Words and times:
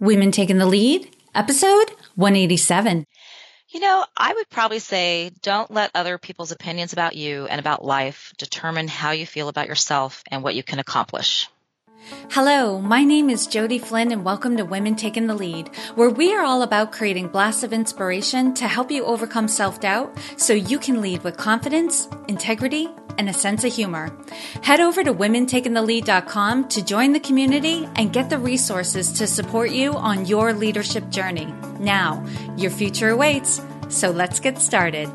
Women 0.00 0.32
Taking 0.32 0.56
the 0.56 0.64
Lead, 0.64 1.14
episode 1.34 1.90
187. 2.14 3.04
You 3.68 3.80
know, 3.80 4.06
I 4.16 4.32
would 4.32 4.48
probably 4.48 4.78
say 4.78 5.30
don't 5.42 5.70
let 5.70 5.90
other 5.94 6.16
people's 6.16 6.52
opinions 6.52 6.94
about 6.94 7.16
you 7.16 7.44
and 7.44 7.60
about 7.60 7.84
life 7.84 8.32
determine 8.38 8.88
how 8.88 9.10
you 9.10 9.26
feel 9.26 9.48
about 9.48 9.68
yourself 9.68 10.24
and 10.30 10.42
what 10.42 10.54
you 10.54 10.62
can 10.62 10.78
accomplish. 10.78 11.48
Hello, 12.30 12.80
my 12.80 13.04
name 13.04 13.28
is 13.28 13.46
Jodi 13.46 13.78
Flynn 13.78 14.10
and 14.10 14.24
welcome 14.24 14.56
to 14.56 14.64
Women 14.64 14.96
Taking 14.96 15.26
the 15.26 15.34
Lead, 15.34 15.68
where 15.96 16.08
we 16.08 16.34
are 16.34 16.42
all 16.42 16.62
about 16.62 16.92
creating 16.92 17.28
blasts 17.28 17.62
of 17.62 17.74
inspiration 17.74 18.54
to 18.54 18.66
help 18.66 18.90
you 18.90 19.04
overcome 19.04 19.48
self-doubt 19.48 20.16
so 20.36 20.54
you 20.54 20.78
can 20.78 21.02
lead 21.02 21.22
with 21.22 21.36
confidence, 21.36 22.08
integrity, 22.26 22.88
and 23.18 23.28
a 23.28 23.34
sense 23.34 23.64
of 23.64 23.72
humor. 23.74 24.16
Head 24.62 24.80
over 24.80 25.04
to 25.04 25.12
womentakingthelead.com 25.12 26.68
to 26.68 26.82
join 26.82 27.12
the 27.12 27.20
community 27.20 27.86
and 27.96 28.14
get 28.14 28.30
the 28.30 28.38
resources 28.38 29.12
to 29.12 29.26
support 29.26 29.70
you 29.70 29.92
on 29.92 30.24
your 30.24 30.54
leadership 30.54 31.10
journey. 31.10 31.52
Now, 31.78 32.24
your 32.56 32.70
future 32.70 33.10
awaits, 33.10 33.60
so 33.88 34.10
let's 34.10 34.40
get 34.40 34.58
started. 34.58 35.10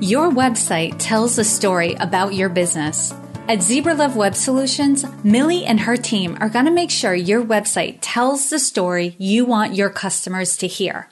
Your 0.00 0.30
website 0.30 0.96
tells 0.98 1.36
a 1.36 1.44
story 1.44 1.94
about 1.94 2.34
your 2.34 2.48
business. 2.48 3.12
At 3.48 3.62
Zebra 3.62 3.94
Love 3.94 4.16
Web 4.16 4.34
Solutions, 4.34 5.04
Millie 5.22 5.64
and 5.64 5.78
her 5.78 5.96
team 5.96 6.36
are 6.40 6.48
going 6.48 6.64
to 6.64 6.72
make 6.72 6.90
sure 6.90 7.14
your 7.14 7.44
website 7.44 7.98
tells 8.00 8.50
the 8.50 8.58
story 8.58 9.14
you 9.18 9.44
want 9.44 9.76
your 9.76 9.88
customers 9.88 10.56
to 10.56 10.66
hear. 10.66 11.08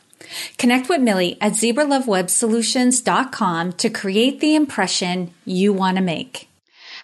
Connect 0.59 0.89
with 0.89 1.01
Millie 1.01 1.39
at 1.41 1.53
zebralovewebsolutions.com 1.53 3.73
to 3.75 3.89
create 3.89 4.41
the 4.41 4.57
impression 4.57 5.33
you 5.45 5.73
want 5.73 5.97
to 5.97 6.03
make. 6.03 6.49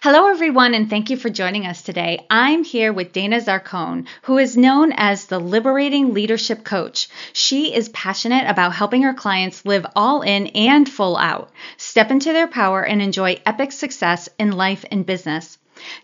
Hello, 0.03 0.25
everyone, 0.25 0.73
and 0.73 0.89
thank 0.89 1.11
you 1.11 1.15
for 1.15 1.29
joining 1.29 1.67
us 1.67 1.83
today. 1.83 2.25
I'm 2.27 2.63
here 2.63 2.91
with 2.91 3.13
Dana 3.13 3.39
Zarcone, 3.39 4.07
who 4.23 4.39
is 4.39 4.57
known 4.57 4.93
as 4.93 5.27
the 5.27 5.37
Liberating 5.37 6.15
Leadership 6.15 6.63
Coach. 6.63 7.07
She 7.33 7.71
is 7.71 7.87
passionate 7.89 8.49
about 8.49 8.73
helping 8.73 9.03
her 9.03 9.13
clients 9.13 9.63
live 9.63 9.85
all 9.95 10.23
in 10.23 10.47
and 10.47 10.89
full 10.89 11.17
out, 11.17 11.51
step 11.77 12.09
into 12.09 12.33
their 12.33 12.47
power, 12.47 12.81
and 12.81 12.99
enjoy 12.99 13.41
epic 13.45 13.71
success 13.71 14.27
in 14.39 14.53
life 14.53 14.83
and 14.89 15.05
business. 15.05 15.59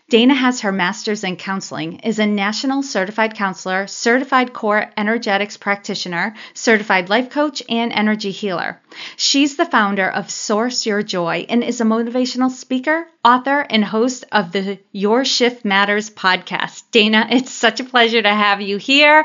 Dana 0.08 0.34
has 0.34 0.62
her 0.62 0.72
master's 0.72 1.22
in 1.22 1.36
counseling, 1.36 1.98
is 2.00 2.18
a 2.18 2.26
national 2.26 2.82
certified 2.82 3.34
counselor, 3.34 3.86
certified 3.86 4.52
core 4.52 4.90
energetics 4.96 5.56
practitioner, 5.56 6.34
certified 6.54 7.08
life 7.08 7.30
coach, 7.30 7.62
and 7.68 7.92
energy 7.92 8.30
healer. 8.30 8.80
She's 9.16 9.56
the 9.56 9.66
founder 9.66 10.08
of 10.08 10.30
Source 10.30 10.86
Your 10.86 11.02
Joy 11.02 11.46
and 11.48 11.62
is 11.62 11.80
a 11.80 11.84
motivational 11.84 12.50
speaker, 12.50 13.06
author, 13.28 13.60
and 13.60 13.84
host 13.84 14.24
of 14.32 14.52
the 14.52 14.78
Your 14.92 15.24
Shift 15.24 15.64
Matters 15.64 16.08
podcast. 16.10 16.84
Dana, 16.90 17.26
it's 17.30 17.50
such 17.52 17.80
a 17.80 17.84
pleasure 17.84 18.22
to 18.22 18.28
have 18.28 18.60
you 18.62 18.78
here. 18.78 19.24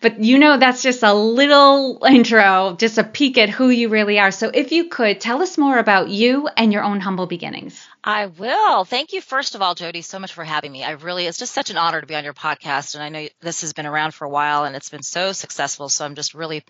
But 0.00 0.20
you 0.20 0.38
know, 0.38 0.58
that's 0.58 0.82
just 0.82 1.02
a 1.02 1.14
little 1.14 2.04
intro, 2.08 2.76
just 2.78 2.98
a 2.98 3.04
peek 3.04 3.38
at 3.38 3.48
who 3.48 3.68
you 3.70 3.88
really 3.88 4.18
are. 4.18 4.30
So 4.30 4.50
if 4.52 4.72
you 4.72 4.88
could 4.88 5.20
tell 5.20 5.42
us 5.42 5.56
more 5.56 5.78
about 5.78 6.08
you 6.08 6.48
and 6.56 6.72
your 6.72 6.82
own 6.82 7.00
humble 7.00 7.26
beginnings. 7.26 7.86
I 8.02 8.26
will. 8.26 8.84
Thank 8.84 9.12
you, 9.12 9.20
first 9.20 9.54
of 9.54 9.62
all, 9.62 9.74
Jodi, 9.74 10.02
so 10.02 10.18
much 10.18 10.32
for 10.32 10.44
having 10.44 10.70
me. 10.70 10.84
I 10.84 10.92
really, 10.92 11.26
it's 11.26 11.38
just 11.38 11.52
such 11.54 11.70
an 11.70 11.76
honor 11.76 12.00
to 12.00 12.06
be 12.06 12.14
on 12.14 12.24
your 12.24 12.34
podcast. 12.34 12.94
And 12.94 13.02
I 13.02 13.08
know 13.08 13.28
this 13.40 13.62
has 13.62 13.72
been 13.72 13.86
around 13.86 14.14
for 14.14 14.24
a 14.24 14.30
while 14.30 14.64
and 14.64 14.76
it's 14.76 14.90
been 14.90 15.02
so 15.02 15.32
successful. 15.32 15.88
So 15.88 16.04
I'm 16.04 16.14
just 16.14 16.34
really 16.34 16.62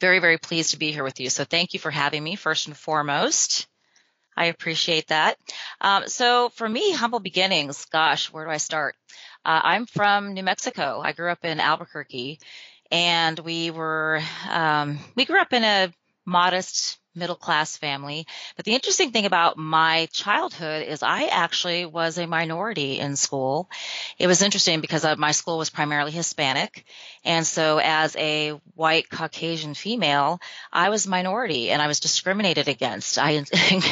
very, 0.00 0.20
very 0.20 0.38
pleased 0.38 0.70
to 0.70 0.78
be 0.78 0.92
here 0.92 1.04
with 1.04 1.18
you. 1.20 1.30
So 1.30 1.44
thank 1.44 1.74
you 1.74 1.80
for 1.80 1.90
having 1.90 2.22
me, 2.22 2.36
first 2.36 2.68
and 2.68 2.76
foremost. 2.76 3.66
I 4.36 4.46
appreciate 4.46 5.08
that. 5.08 5.36
Um, 5.80 6.08
so 6.08 6.48
for 6.50 6.68
me, 6.68 6.92
humble 6.92 7.20
beginnings, 7.20 7.84
gosh, 7.86 8.32
where 8.32 8.44
do 8.44 8.50
I 8.50 8.56
start? 8.56 8.96
Uh, 9.44 9.60
I'm 9.62 9.86
from 9.86 10.34
New 10.34 10.42
Mexico. 10.42 11.00
I 11.04 11.12
grew 11.12 11.30
up 11.30 11.44
in 11.44 11.60
Albuquerque 11.60 12.40
and 12.90 13.38
we 13.38 13.70
were, 13.70 14.20
um, 14.48 14.98
we 15.14 15.24
grew 15.24 15.40
up 15.40 15.52
in 15.52 15.64
a 15.64 15.92
modest 16.26 16.98
middle 17.14 17.36
class 17.36 17.76
family. 17.76 18.26
But 18.56 18.64
the 18.64 18.74
interesting 18.74 19.10
thing 19.10 19.26
about 19.26 19.56
my 19.56 20.08
childhood 20.12 20.86
is 20.86 21.02
I 21.02 21.24
actually 21.24 21.86
was 21.86 22.18
a 22.18 22.26
minority 22.26 22.98
in 22.98 23.16
school. 23.16 23.68
It 24.18 24.26
was 24.26 24.42
interesting 24.42 24.80
because 24.80 25.04
uh, 25.04 25.16
my 25.16 25.32
school 25.32 25.58
was 25.58 25.70
primarily 25.70 26.10
Hispanic. 26.10 26.84
And 27.24 27.46
so 27.46 27.78
as 27.82 28.16
a 28.16 28.50
white 28.74 29.08
Caucasian 29.08 29.74
female, 29.74 30.40
I 30.72 30.90
was 30.90 31.06
minority 31.06 31.70
and 31.70 31.80
I 31.80 31.86
was 31.86 32.00
discriminated 32.00 32.68
against. 32.68 33.18
I, 33.18 33.44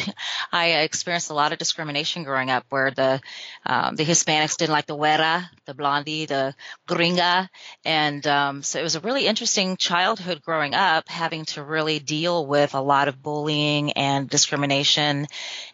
I 0.53 0.67
experienced 0.83 1.31
a 1.31 1.35
lot 1.35 1.53
of 1.53 1.59
discrimination 1.59 2.25
growing 2.25 2.51
up 2.51 2.67
where 2.69 2.91
the, 2.91 3.21
um, 3.65 3.97
the 3.97 4.05
Hispanics 4.05 4.57
didn't 4.57 4.73
like 4.73 4.87
the 4.87 4.97
güera, 4.97 5.49
the 5.67 5.75
blondie, 5.75 6.27
the 6.27 6.55
gringa. 6.89 7.49
And, 7.85 8.27
um, 8.27 8.63
so 8.63 8.81
it 8.81 8.83
was 8.83 8.97
a 8.97 9.01
really 9.01 9.27
interesting 9.27 9.77
childhood 9.77 10.43
growing 10.43 10.75
up 10.75 11.09
having 11.09 11.45
to 11.45 11.63
really 11.63 11.99
deal 11.99 12.47
with 12.47 12.75
a 12.75 12.81
lot 12.81 13.09
of 13.09 13.12
of 13.13 13.23
bullying 13.23 13.93
and 13.93 14.29
discrimination 14.29 15.27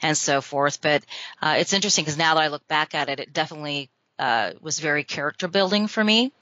and 0.02 0.16
so 0.16 0.40
forth. 0.40 0.80
But 0.80 1.04
uh, 1.40 1.56
it's 1.58 1.72
interesting 1.72 2.04
because 2.04 2.18
now 2.18 2.34
that 2.34 2.42
I 2.42 2.48
look 2.48 2.66
back 2.68 2.94
at 2.94 3.08
it, 3.08 3.20
it 3.20 3.32
definitely 3.32 3.90
uh, 4.18 4.52
was 4.60 4.80
very 4.80 5.04
character 5.04 5.48
building 5.48 5.86
for 5.86 6.02
me, 6.02 6.32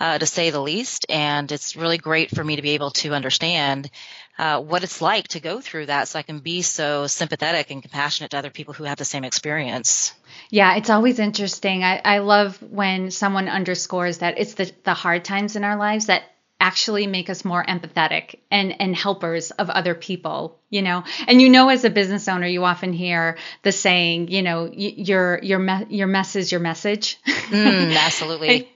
uh, 0.00 0.18
to 0.18 0.26
say 0.26 0.50
the 0.50 0.60
least. 0.60 1.06
And 1.08 1.50
it's 1.52 1.76
really 1.76 1.98
great 1.98 2.30
for 2.30 2.42
me 2.42 2.56
to 2.56 2.62
be 2.62 2.70
able 2.70 2.90
to 2.92 3.12
understand 3.12 3.90
uh, 4.38 4.60
what 4.60 4.82
it's 4.84 5.00
like 5.00 5.28
to 5.28 5.40
go 5.40 5.60
through 5.60 5.86
that 5.86 6.08
so 6.08 6.18
I 6.18 6.22
can 6.22 6.40
be 6.40 6.62
so 6.62 7.06
sympathetic 7.06 7.70
and 7.70 7.82
compassionate 7.82 8.30
to 8.32 8.38
other 8.38 8.50
people 8.50 8.74
who 8.74 8.84
have 8.84 8.98
the 8.98 9.04
same 9.04 9.24
experience. 9.24 10.14
Yeah, 10.50 10.76
it's 10.76 10.90
always 10.90 11.18
interesting. 11.18 11.84
I, 11.84 12.00
I 12.04 12.18
love 12.18 12.62
when 12.62 13.10
someone 13.10 13.48
underscores 13.48 14.18
that 14.18 14.38
it's 14.38 14.54
the, 14.54 14.70
the 14.84 14.94
hard 14.94 15.24
times 15.24 15.56
in 15.56 15.64
our 15.64 15.76
lives 15.76 16.06
that 16.06 16.22
actually 16.58 17.06
make 17.06 17.28
us 17.28 17.44
more 17.44 17.64
empathetic 17.64 18.36
and 18.50 18.80
and 18.80 18.96
helpers 18.96 19.50
of 19.52 19.70
other 19.70 19.94
people 19.94 20.60
you 20.68 20.82
know? 20.82 21.04
And 21.28 21.40
you 21.40 21.48
know 21.48 21.68
as 21.68 21.84
a 21.84 21.90
business 21.90 22.28
owner 22.28 22.46
you 22.46 22.64
often 22.64 22.92
hear 22.92 23.38
the 23.62 23.72
saying 23.72 24.28
you 24.28 24.42
know 24.42 24.70
your 24.72 25.38
your 25.42 25.58
me- 25.58 25.86
your 25.90 26.06
mess 26.06 26.36
is 26.36 26.50
your 26.50 26.60
message. 26.60 27.18
Mm, 27.24 27.96
absolutely 27.96 28.68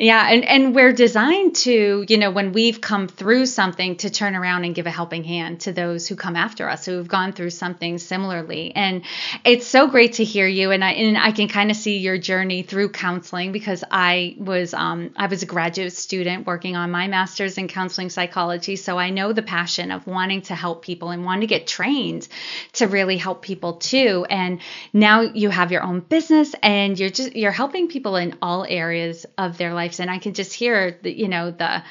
yeah, 0.00 0.30
and 0.30 0.46
and 0.46 0.74
we're 0.74 0.92
designed 0.94 1.56
to, 1.56 2.06
you 2.08 2.16
know, 2.16 2.30
when 2.30 2.54
we've 2.54 2.80
come 2.80 3.06
through 3.06 3.44
something 3.44 3.96
to 3.96 4.08
turn 4.08 4.34
around 4.34 4.64
and 4.64 4.74
give 4.74 4.86
a 4.86 4.90
helping 4.90 5.24
hand 5.24 5.60
to 5.60 5.72
those 5.72 6.08
who 6.08 6.16
come 6.16 6.36
after 6.36 6.70
us 6.70 6.86
who've 6.86 7.06
gone 7.06 7.34
through 7.34 7.50
something 7.50 7.98
similarly. 7.98 8.72
And 8.74 9.02
it's 9.44 9.66
so 9.66 9.88
great 9.88 10.14
to 10.14 10.24
hear 10.24 10.46
you 10.46 10.70
and 10.70 10.82
I 10.82 10.92
and 10.92 11.18
I 11.18 11.32
can 11.32 11.48
kind 11.48 11.70
of 11.70 11.76
see 11.76 11.98
your 11.98 12.16
journey 12.16 12.62
through 12.62 12.92
counseling 12.92 13.52
because 13.52 13.84
I 13.90 14.36
was 14.38 14.72
um 14.72 15.10
I 15.16 15.26
was 15.26 15.42
a 15.42 15.46
graduate 15.46 15.92
student 15.92 16.46
working 16.46 16.76
on 16.76 16.90
my 16.90 17.06
masters 17.06 17.58
in 17.58 17.68
counseling 17.68 18.08
psychology, 18.08 18.76
so 18.76 18.98
I 18.98 19.10
know 19.10 19.34
the 19.34 19.42
passion 19.42 19.90
of 19.90 20.06
wanting 20.06 20.40
to 20.42 20.54
help 20.54 20.82
people 20.82 21.10
and 21.10 21.26
wanting 21.26 21.42
to 21.42 21.46
get 21.46 21.66
trained 21.66 22.26
to 22.72 22.86
really 22.86 23.18
help 23.18 23.42
people 23.42 23.74
too. 23.74 24.24
And 24.30 24.62
now 24.94 25.20
you 25.20 25.50
have 25.50 25.70
your 25.70 25.82
own 25.82 26.00
business 26.00 26.54
and 26.62 26.98
you're 26.98 27.10
just 27.10 27.36
you're 27.36 27.52
helping 27.52 27.88
people 27.88 28.16
in 28.16 28.38
all 28.40 28.64
areas 28.66 29.26
of 29.36 29.58
their 29.58 29.74
life 29.74 29.89
lives 29.90 30.00
and 30.00 30.10
i 30.10 30.18
can 30.18 30.34
just 30.34 30.54
hear 30.54 30.98
the 31.02 31.10
you 31.12 31.28
know 31.28 31.50
the 31.50 31.82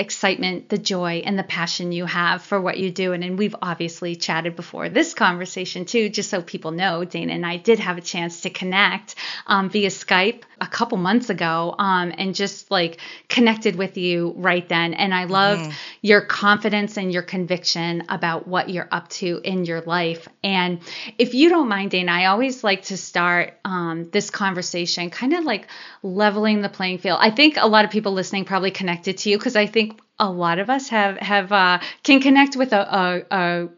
excitement, 0.00 0.68
the 0.68 0.78
joy, 0.78 1.22
and 1.24 1.38
the 1.38 1.42
passion 1.42 1.90
you 1.90 2.04
have 2.04 2.42
for 2.42 2.60
what 2.60 2.78
you 2.78 2.90
do. 2.90 3.12
And, 3.12 3.24
and 3.24 3.36
we've 3.38 3.56
obviously 3.60 4.14
chatted 4.14 4.54
before 4.54 4.88
this 4.88 5.12
conversation 5.12 5.86
too, 5.86 6.08
just 6.08 6.30
so 6.30 6.40
people 6.40 6.70
know, 6.70 7.04
Dana 7.04 7.32
and 7.32 7.44
I 7.44 7.56
did 7.56 7.80
have 7.80 7.98
a 7.98 8.00
chance 8.00 8.42
to 8.42 8.50
connect 8.50 9.16
um, 9.46 9.70
via 9.70 9.88
Skype 9.88 10.42
a 10.60 10.66
couple 10.66 10.98
months 10.98 11.30
ago 11.30 11.74
um, 11.78 12.12
and 12.16 12.34
just 12.34 12.70
like 12.70 13.00
connected 13.28 13.76
with 13.76 13.96
you 13.96 14.34
right 14.36 14.68
then. 14.68 14.94
And 14.94 15.14
I 15.14 15.24
love 15.24 15.58
mm-hmm. 15.58 15.70
your 16.02 16.20
confidence 16.20 16.96
and 16.96 17.12
your 17.12 17.22
conviction 17.22 18.04
about 18.08 18.46
what 18.46 18.68
you're 18.68 18.88
up 18.90 19.08
to 19.08 19.40
in 19.44 19.64
your 19.64 19.80
life. 19.82 20.28
And 20.42 20.80
if 21.18 21.34
you 21.34 21.48
don't 21.48 21.68
mind, 21.68 21.90
Dana, 21.90 22.12
I 22.12 22.26
always 22.26 22.64
like 22.64 22.82
to 22.84 22.96
start 22.96 23.54
um, 23.64 24.08
this 24.10 24.30
conversation 24.30 25.10
kind 25.10 25.34
of 25.34 25.44
like 25.44 25.66
leveling 26.02 26.62
the 26.62 26.68
playing 26.68 26.98
field. 26.98 27.18
I 27.20 27.30
think 27.30 27.56
a 27.56 27.68
lot 27.68 27.84
of 27.84 27.90
people 27.90 28.12
listening 28.12 28.44
probably 28.44 28.70
connected 28.70 29.18
to 29.18 29.30
you 29.30 29.38
because 29.38 29.56
I 29.56 29.66
think 29.66 30.00
a 30.18 30.30
lot 30.30 30.58
of 30.58 30.68
us 30.68 30.88
have 30.88 31.16
have 31.18 31.52
uh, 31.52 31.78
can 32.02 32.20
connect 32.20 32.56
with 32.56 32.72
a, 32.72 32.80
a, 32.80 33.36
a 33.36 33.68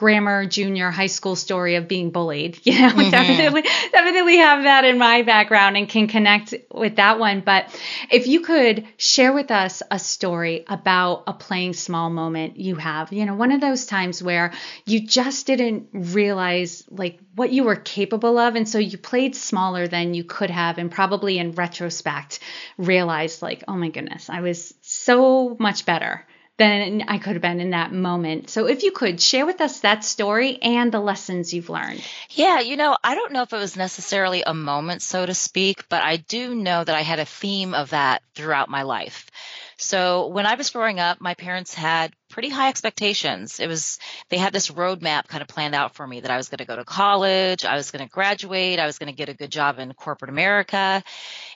grammar 0.00 0.46
junior 0.46 0.90
high 0.90 1.08
school 1.08 1.36
story 1.36 1.74
of 1.74 1.86
being 1.86 2.10
bullied. 2.10 2.58
You 2.70 2.80
know, 2.80 2.90
mm-hmm. 2.90 3.10
definitely 3.10 3.62
definitely 3.90 4.36
have 4.36 4.62
that 4.62 4.84
in 4.84 4.96
my 4.96 5.22
background 5.22 5.76
and 5.76 5.88
can 5.88 6.06
connect 6.06 6.54
with 6.72 6.96
that 6.96 7.18
one. 7.18 7.40
But 7.40 7.76
if 8.10 8.28
you 8.28 8.40
could 8.40 8.86
share 8.96 9.32
with 9.32 9.50
us 9.50 9.82
a 9.90 9.98
story 9.98 10.64
about 10.68 11.24
a 11.26 11.32
playing 11.32 11.72
small 11.72 12.08
moment 12.08 12.56
you 12.56 12.76
have, 12.76 13.12
you 13.12 13.26
know, 13.26 13.34
one 13.34 13.50
of 13.50 13.60
those 13.60 13.86
times 13.86 14.22
where 14.22 14.52
you 14.86 15.04
just 15.06 15.46
didn't 15.46 15.88
realize 15.92 16.84
like 16.88 17.18
what 17.34 17.50
you 17.50 17.64
were 17.64 17.76
capable 17.76 18.38
of. 18.38 18.54
And 18.54 18.68
so 18.68 18.78
you 18.78 18.96
played 18.96 19.34
smaller 19.34 19.88
than 19.88 20.14
you 20.14 20.24
could 20.24 20.50
have, 20.50 20.78
and 20.78 20.90
probably 20.90 21.38
in 21.38 21.52
retrospect 21.52 22.38
realized 22.78 23.42
like, 23.42 23.64
oh 23.66 23.74
my 23.74 23.88
goodness, 23.88 24.30
I 24.30 24.40
was 24.40 24.72
so 24.80 25.56
much 25.58 25.84
better 25.84 26.24
than 26.60 27.04
I 27.08 27.16
could 27.16 27.32
have 27.32 27.40
been 27.40 27.58
in 27.58 27.70
that 27.70 27.90
moment. 27.90 28.50
So 28.50 28.66
if 28.66 28.82
you 28.82 28.92
could 28.92 29.18
share 29.18 29.46
with 29.46 29.62
us 29.62 29.80
that 29.80 30.04
story 30.04 30.58
and 30.60 30.92
the 30.92 31.00
lessons 31.00 31.54
you've 31.54 31.70
learned. 31.70 32.02
Yeah, 32.28 32.60
you 32.60 32.76
know, 32.76 32.98
I 33.02 33.14
don't 33.14 33.32
know 33.32 33.40
if 33.40 33.54
it 33.54 33.56
was 33.56 33.78
necessarily 33.78 34.42
a 34.46 34.52
moment, 34.52 35.00
so 35.00 35.24
to 35.24 35.32
speak, 35.32 35.88
but 35.88 36.02
I 36.02 36.18
do 36.18 36.54
know 36.54 36.84
that 36.84 36.94
I 36.94 37.00
had 37.00 37.18
a 37.18 37.24
theme 37.24 37.72
of 37.72 37.90
that 37.90 38.22
throughout 38.34 38.68
my 38.68 38.82
life. 38.82 39.30
So 39.78 40.26
when 40.26 40.44
I 40.44 40.56
was 40.56 40.68
growing 40.68 41.00
up, 41.00 41.18
my 41.18 41.32
parents 41.32 41.72
had 41.72 42.12
pretty 42.30 42.48
high 42.48 42.68
expectations. 42.68 43.60
It 43.60 43.66
was, 43.66 43.98
they 44.28 44.38
had 44.38 44.52
this 44.52 44.70
roadmap 44.70 45.28
kind 45.28 45.42
of 45.42 45.48
planned 45.48 45.74
out 45.74 45.94
for 45.94 46.06
me 46.06 46.20
that 46.20 46.30
I 46.30 46.36
was 46.36 46.48
going 46.48 46.58
to 46.58 46.64
go 46.64 46.76
to 46.76 46.84
college, 46.84 47.64
I 47.64 47.74
was 47.74 47.90
going 47.90 48.04
to 48.04 48.10
graduate, 48.10 48.78
I 48.78 48.86
was 48.86 48.98
going 48.98 49.08
to 49.08 49.16
get 49.16 49.28
a 49.28 49.34
good 49.34 49.50
job 49.50 49.78
in 49.78 49.92
corporate 49.92 50.30
America 50.30 51.02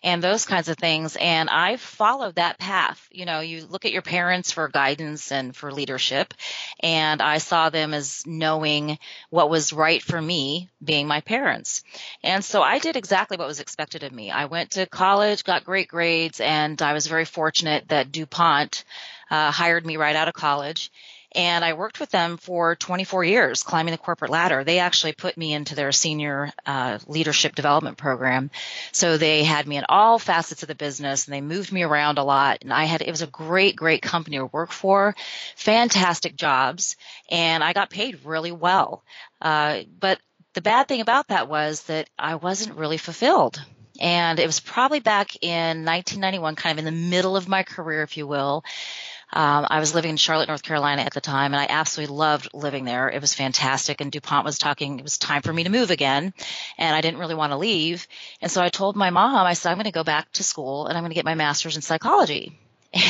and 0.02 0.22
those 0.22 0.44
kinds 0.44 0.68
of 0.68 0.76
things. 0.76 1.16
And 1.16 1.48
I 1.48 1.76
followed 1.76 2.34
that 2.34 2.58
path. 2.58 3.08
You 3.10 3.24
know, 3.24 3.40
you 3.40 3.64
look 3.64 3.86
at 3.86 3.92
your 3.92 4.02
parents 4.02 4.52
for 4.52 4.68
guidance 4.68 5.32
and 5.32 5.56
for 5.56 5.72
leadership, 5.72 6.34
and 6.80 7.22
I 7.22 7.38
saw 7.38 7.70
them 7.70 7.94
as 7.94 8.22
knowing 8.26 8.98
what 9.30 9.48
was 9.48 9.72
right 9.72 10.02
for 10.02 10.20
me 10.20 10.68
being 10.82 11.06
my 11.06 11.22
parents. 11.22 11.82
And 12.22 12.44
so 12.44 12.62
I 12.62 12.78
did 12.78 12.96
exactly 12.96 13.38
what 13.38 13.48
was 13.48 13.60
expected 13.60 14.02
of 14.02 14.12
me. 14.12 14.30
I 14.30 14.44
went 14.44 14.72
to 14.72 14.86
college, 14.86 15.44
got 15.44 15.64
great 15.64 15.88
grades, 15.88 16.40
and 16.40 16.80
I 16.82 16.92
was 16.92 17.06
very 17.06 17.24
fortunate 17.24 17.88
that 17.88 18.12
DuPont 18.12 18.84
uh, 19.30 19.50
hired 19.50 19.86
me 19.86 19.96
right 19.96 20.16
out 20.16 20.28
of 20.28 20.34
college. 20.34 20.90
And 21.34 21.64
I 21.64 21.72
worked 21.72 21.98
with 21.98 22.10
them 22.10 22.36
for 22.36 22.76
24 22.76 23.24
years, 23.24 23.64
climbing 23.64 23.90
the 23.90 23.98
corporate 23.98 24.30
ladder. 24.30 24.62
They 24.62 24.78
actually 24.78 25.14
put 25.14 25.36
me 25.36 25.52
into 25.52 25.74
their 25.74 25.90
senior 25.90 26.52
uh, 26.64 27.00
leadership 27.08 27.56
development 27.56 27.98
program. 27.98 28.52
So 28.92 29.18
they 29.18 29.42
had 29.42 29.66
me 29.66 29.76
in 29.76 29.84
all 29.88 30.20
facets 30.20 30.62
of 30.62 30.68
the 30.68 30.76
business 30.76 31.26
and 31.26 31.34
they 31.34 31.40
moved 31.40 31.72
me 31.72 31.82
around 31.82 32.18
a 32.18 32.24
lot. 32.24 32.58
And 32.62 32.72
I 32.72 32.84
had, 32.84 33.02
it 33.02 33.10
was 33.10 33.22
a 33.22 33.26
great, 33.26 33.74
great 33.74 34.00
company 34.00 34.38
to 34.38 34.46
work 34.46 34.70
for, 34.70 35.16
fantastic 35.56 36.36
jobs, 36.36 36.96
and 37.28 37.64
I 37.64 37.72
got 37.72 37.90
paid 37.90 38.24
really 38.24 38.52
well. 38.52 39.02
Uh, 39.42 39.80
but 39.98 40.20
the 40.52 40.62
bad 40.62 40.86
thing 40.86 41.00
about 41.00 41.28
that 41.28 41.48
was 41.48 41.82
that 41.84 42.08
I 42.16 42.36
wasn't 42.36 42.78
really 42.78 42.98
fulfilled. 42.98 43.60
And 44.00 44.38
it 44.40 44.46
was 44.46 44.60
probably 44.60 45.00
back 45.00 45.36
in 45.42 45.84
1991, 45.84 46.56
kind 46.56 46.78
of 46.78 46.84
in 46.84 46.92
the 46.92 47.08
middle 47.10 47.36
of 47.36 47.48
my 47.48 47.62
career, 47.62 48.02
if 48.02 48.16
you 48.16 48.26
will. 48.26 48.64
Um, 49.34 49.66
I 49.68 49.80
was 49.80 49.96
living 49.96 50.10
in 50.10 50.16
Charlotte, 50.16 50.46
North 50.46 50.62
Carolina 50.62 51.02
at 51.02 51.12
the 51.12 51.20
time, 51.20 51.52
and 51.52 51.60
I 51.60 51.66
absolutely 51.68 52.14
loved 52.14 52.50
living 52.54 52.84
there. 52.84 53.08
It 53.08 53.20
was 53.20 53.34
fantastic. 53.34 54.00
And 54.00 54.12
DuPont 54.12 54.44
was 54.44 54.58
talking, 54.58 55.00
it 55.00 55.02
was 55.02 55.18
time 55.18 55.42
for 55.42 55.52
me 55.52 55.64
to 55.64 55.70
move 55.70 55.90
again, 55.90 56.32
and 56.78 56.94
I 56.94 57.00
didn't 57.00 57.18
really 57.18 57.34
want 57.34 57.50
to 57.50 57.56
leave. 57.56 58.06
And 58.40 58.50
so 58.50 58.62
I 58.62 58.68
told 58.68 58.94
my 58.94 59.10
mom, 59.10 59.44
I 59.44 59.54
said, 59.54 59.70
I'm 59.70 59.76
going 59.76 59.86
to 59.86 59.90
go 59.90 60.04
back 60.04 60.30
to 60.34 60.44
school 60.44 60.86
and 60.86 60.96
I'm 60.96 61.02
going 61.02 61.10
to 61.10 61.16
get 61.16 61.24
my 61.24 61.34
master's 61.34 61.76
in 61.76 61.82
psychology. 61.82 62.58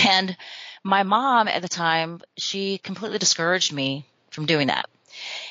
And 0.09 0.35
my 0.82 1.03
mom 1.03 1.47
at 1.47 1.61
the 1.61 1.69
time, 1.69 2.23
she 2.38 2.79
completely 2.79 3.19
discouraged 3.19 3.70
me 3.70 4.06
from 4.31 4.47
doing 4.47 4.69
that. 4.69 4.88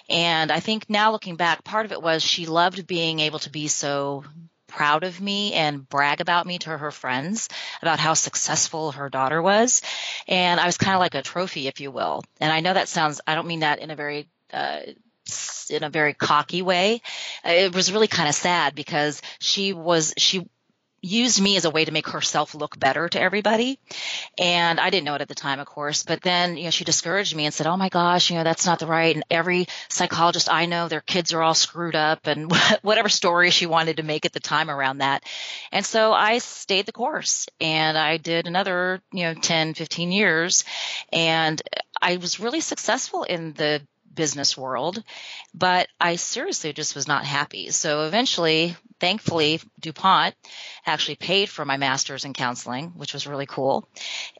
And 0.10 0.52
I 0.52 0.60
think 0.60 0.90
now 0.90 1.12
looking 1.12 1.36
back, 1.36 1.64
part 1.64 1.86
of 1.86 1.92
it 1.92 2.02
was 2.02 2.24
she 2.24 2.48
loved 2.48 2.88
being 2.88 3.20
able 3.20 3.40
to 3.40 3.52
be 3.52 3.68
so 3.68 4.24
proud 4.76 5.04
of 5.04 5.22
me 5.22 5.54
and 5.54 5.88
brag 5.88 6.22
about 6.22 6.46
me 6.46 6.58
to 6.60 6.76
her 6.76 6.92
friends 6.92 7.50
about 7.82 8.00
how 8.00 8.14
successful 8.14 8.92
her 8.92 9.10
daughter 9.10 9.42
was. 9.42 9.82
And 10.28 10.60
I 10.60 10.66
was 10.66 10.78
kind 10.78 10.96
of 10.96 11.00
like 11.00 11.16
a 11.16 11.22
trophy, 11.22 11.68
if 11.68 11.80
you 11.80 11.92
will. 11.92 12.24
And 12.40 12.52
I 12.52 12.60
know 12.62 12.74
that 12.74 12.88
sounds, 12.88 13.22
I 13.28 13.36
don't 13.36 13.48
mean 13.48 13.60
that 13.60 13.80
in 13.80 13.92
a 13.92 13.96
very, 13.96 14.28
uh, 14.52 14.80
in 15.70 15.84
a 15.84 15.90
very 15.90 16.14
cocky 16.14 16.62
way. 16.62 17.02
It 17.46 17.74
was 17.74 17.92
really 17.92 18.08
kind 18.08 18.28
of 18.28 18.36
sad 18.36 18.76
because 18.76 19.22
she 19.40 19.74
was, 19.74 20.14
she 20.18 20.48
used 21.04 21.42
me 21.42 21.58
as 21.58 21.66
a 21.66 21.70
way 21.70 21.84
to 21.84 21.92
make 21.92 22.08
herself 22.08 22.56
look 22.56 22.80
better 22.80 23.10
to 23.10 23.22
everybody. 23.22 23.78
And 24.40 24.80
I 24.80 24.90
didn't 24.90 25.06
know 25.06 25.16
it 25.16 25.22
at 25.22 25.28
the 25.28 25.36
time, 25.36 25.60
of 25.60 25.68
course, 25.68 26.04
but 26.04 26.22
then, 26.22 26.56
you 26.56 26.64
know, 26.64 26.70
she 26.70 26.86
discouraged 26.86 27.36
me 27.36 27.46
and 27.46 27.54
said, 27.54 27.68
Oh 27.68 27.76
my 27.76 27.90
gosh, 27.90 28.32
you 28.32 28.38
know, 28.38 28.44
that's 28.44 28.66
not 28.66 28.80
the 28.80 28.88
right. 28.88 29.14
And 29.14 29.26
every 29.30 29.68
psychologist 29.90 30.52
I 30.52 30.66
know, 30.66 30.88
their 30.88 31.02
kids 31.02 31.34
are 31.34 31.44
all 31.44 31.54
screwed 31.54 31.96
up 31.96 32.26
and 32.26 32.52
whatever 32.82 33.10
story 33.10 33.52
she 33.52 33.66
wanted 33.66 33.98
to 33.98 34.04
make 34.04 34.26
at 34.26 34.32
the 34.32 34.40
time 34.40 34.70
around 34.70 35.00
that. 35.00 35.24
And 35.72 35.86
so 35.86 36.14
I 36.14 36.38
stayed 36.38 36.86
the 36.86 36.94
course 36.94 37.48
and 37.60 37.98
I 37.98 38.18
did 38.18 38.48
another, 38.48 39.02
you 39.12 39.24
know, 39.24 39.34
10, 39.34 39.74
15 39.74 40.12
years 40.12 40.64
and 41.12 41.62
I 42.02 42.18
was 42.18 42.40
really 42.40 42.62
successful 42.62 43.24
in 43.24 43.54
the 43.54 43.82
business 44.16 44.58
world, 44.58 45.04
but 45.54 45.88
I 46.00 46.16
seriously 46.16 46.74
just 46.74 46.96
was 46.96 47.08
not 47.08 47.26
happy. 47.26 47.72
So 47.72 48.06
eventually 48.06 48.76
thankfully, 49.04 49.60
DuPont 49.82 50.34
actually 50.86 51.16
paid 51.16 51.50
for 51.50 51.66
my 51.66 51.76
master's 51.76 52.24
in 52.24 52.32
counseling, 52.32 52.94
which 52.96 53.14
was 53.14 53.28
really 53.28 53.46
cool. 53.46 53.86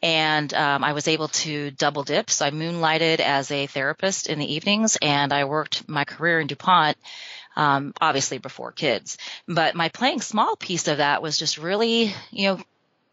And 0.02 0.52
um, 0.54 0.82
I 0.82 0.94
was 0.94 1.06
able 1.06 1.28
to 1.28 1.70
double 1.70 2.02
dip. 2.02 2.30
So 2.30 2.46
I 2.46 2.50
moonlighted 2.50 3.20
as 3.20 3.50
a 3.50 3.66
therapist 3.66 4.26
in 4.26 4.38
the 4.38 4.54
evenings 4.54 4.96
and 5.02 5.34
I 5.34 5.44
worked 5.44 5.86
my 5.86 6.04
career 6.04 6.40
in 6.40 6.46
DuPont. 6.46 6.96
Um, 7.56 7.92
obviously 8.00 8.38
before 8.38 8.72
kids, 8.72 9.16
but 9.46 9.76
my 9.76 9.88
playing 9.88 10.22
small 10.22 10.56
piece 10.56 10.88
of 10.88 10.96
that 10.96 11.22
was 11.22 11.38
just 11.38 11.56
really, 11.56 12.12
you 12.32 12.48
know, 12.48 12.58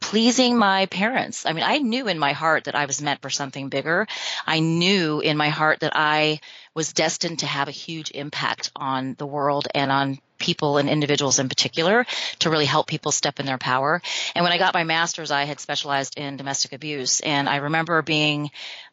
pleasing 0.01 0.57
my 0.57 0.87
parents. 0.87 1.45
I 1.45 1.53
mean, 1.53 1.63
I 1.63 1.77
knew 1.77 2.07
in 2.07 2.19
my 2.19 2.33
heart 2.33 2.65
that 2.65 2.75
I 2.75 2.85
was 2.85 3.01
meant 3.01 3.21
for 3.21 3.29
something 3.29 3.69
bigger. 3.69 4.07
I 4.45 4.59
knew 4.59 5.21
in 5.21 5.37
my 5.37 5.49
heart 5.49 5.79
that 5.81 5.93
I 5.95 6.41
was 6.73 6.91
destined 6.91 7.39
to 7.39 7.45
have 7.45 7.67
a 7.67 7.71
huge 7.71 8.11
impact 8.11 8.71
on 8.75 9.15
the 9.17 9.27
world 9.27 9.67
and 9.73 9.91
on 9.91 10.19
people 10.41 10.77
and 10.77 10.89
individuals 10.89 11.39
in 11.39 11.47
particular 11.47 12.05
to 12.39 12.49
really 12.49 12.65
help 12.65 12.87
people 12.87 13.11
step 13.11 13.39
in 13.39 13.45
their 13.45 13.59
power. 13.59 14.01
And 14.35 14.43
when 14.43 14.51
I 14.51 14.57
got 14.57 14.73
my 14.73 14.83
master's, 14.83 15.31
I 15.31 15.43
had 15.43 15.59
specialized 15.59 16.17
in 16.17 16.35
domestic 16.35 16.73
abuse. 16.73 17.19
And 17.19 17.47
I 17.47 17.57
remember 17.57 18.01
being 18.01 18.49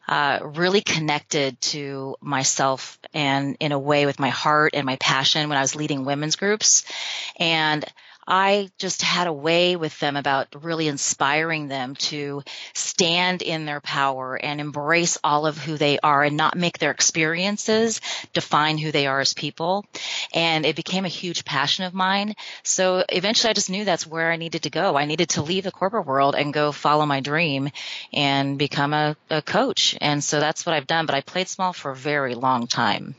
uh, 0.07 0.39
really 0.43 0.81
connected 0.81 1.59
to 1.61 2.15
myself 2.21 2.99
and 3.13 3.57
in 3.59 3.71
a 3.71 3.79
way 3.79 4.05
with 4.05 4.19
my 4.19 4.29
heart 4.29 4.73
and 4.75 4.85
my 4.85 4.97
passion 4.97 5.49
when 5.49 5.57
I 5.57 5.61
was 5.61 5.75
leading 5.75 6.05
women's 6.05 6.35
groups. 6.35 6.85
And 7.39 7.83
I 8.29 8.69
just 8.77 9.01
had 9.01 9.25
a 9.25 9.33
way 9.33 9.75
with 9.75 9.99
them 9.99 10.15
about 10.15 10.63
really 10.63 10.87
inspiring 10.87 11.67
them 11.67 11.95
to 11.95 12.43
stand 12.75 13.41
in 13.41 13.65
their 13.65 13.81
power 13.81 14.35
and 14.35 14.61
embrace 14.61 15.17
all 15.23 15.47
of 15.47 15.57
who 15.57 15.77
they 15.77 15.97
are 15.99 16.23
and 16.23 16.37
not 16.37 16.55
make 16.55 16.77
their 16.77 16.91
experiences 16.91 18.01
define 18.33 18.77
who 18.77 18.91
they 18.91 19.07
are 19.07 19.19
as 19.19 19.33
people. 19.33 19.83
And 20.31 20.63
it 20.63 20.75
became 20.75 21.05
a 21.05 21.09
huge 21.09 21.43
passion 21.43 21.85
of 21.85 21.95
mine. 21.95 22.35
So 22.63 23.03
eventually 23.09 23.49
I 23.49 23.53
just 23.53 23.71
knew 23.71 23.83
that's 23.83 24.05
where 24.05 24.31
I 24.31 24.35
needed 24.35 24.63
to 24.63 24.69
go. 24.69 24.95
I 24.95 25.05
needed 25.05 25.29
to 25.29 25.41
leave 25.41 25.63
the 25.63 25.71
corporate 25.71 26.05
world 26.05 26.35
and 26.35 26.53
go 26.53 26.71
follow 26.71 27.07
my 27.07 27.21
dream 27.21 27.69
and 28.13 28.59
become 28.59 28.93
a, 28.93 29.17
a 29.31 29.41
coach. 29.41 29.97
And 29.99 30.23
so 30.23 30.39
that's 30.39 30.67
what 30.67 30.75
I've 30.75 30.87
done, 30.87 31.07
but 31.07 31.15
I 31.15 31.21
played 31.21 31.47
small 31.47 31.73
for 31.73 31.91
a 31.91 31.95
very 31.95 32.35
long 32.35 32.67
time. 32.67 33.15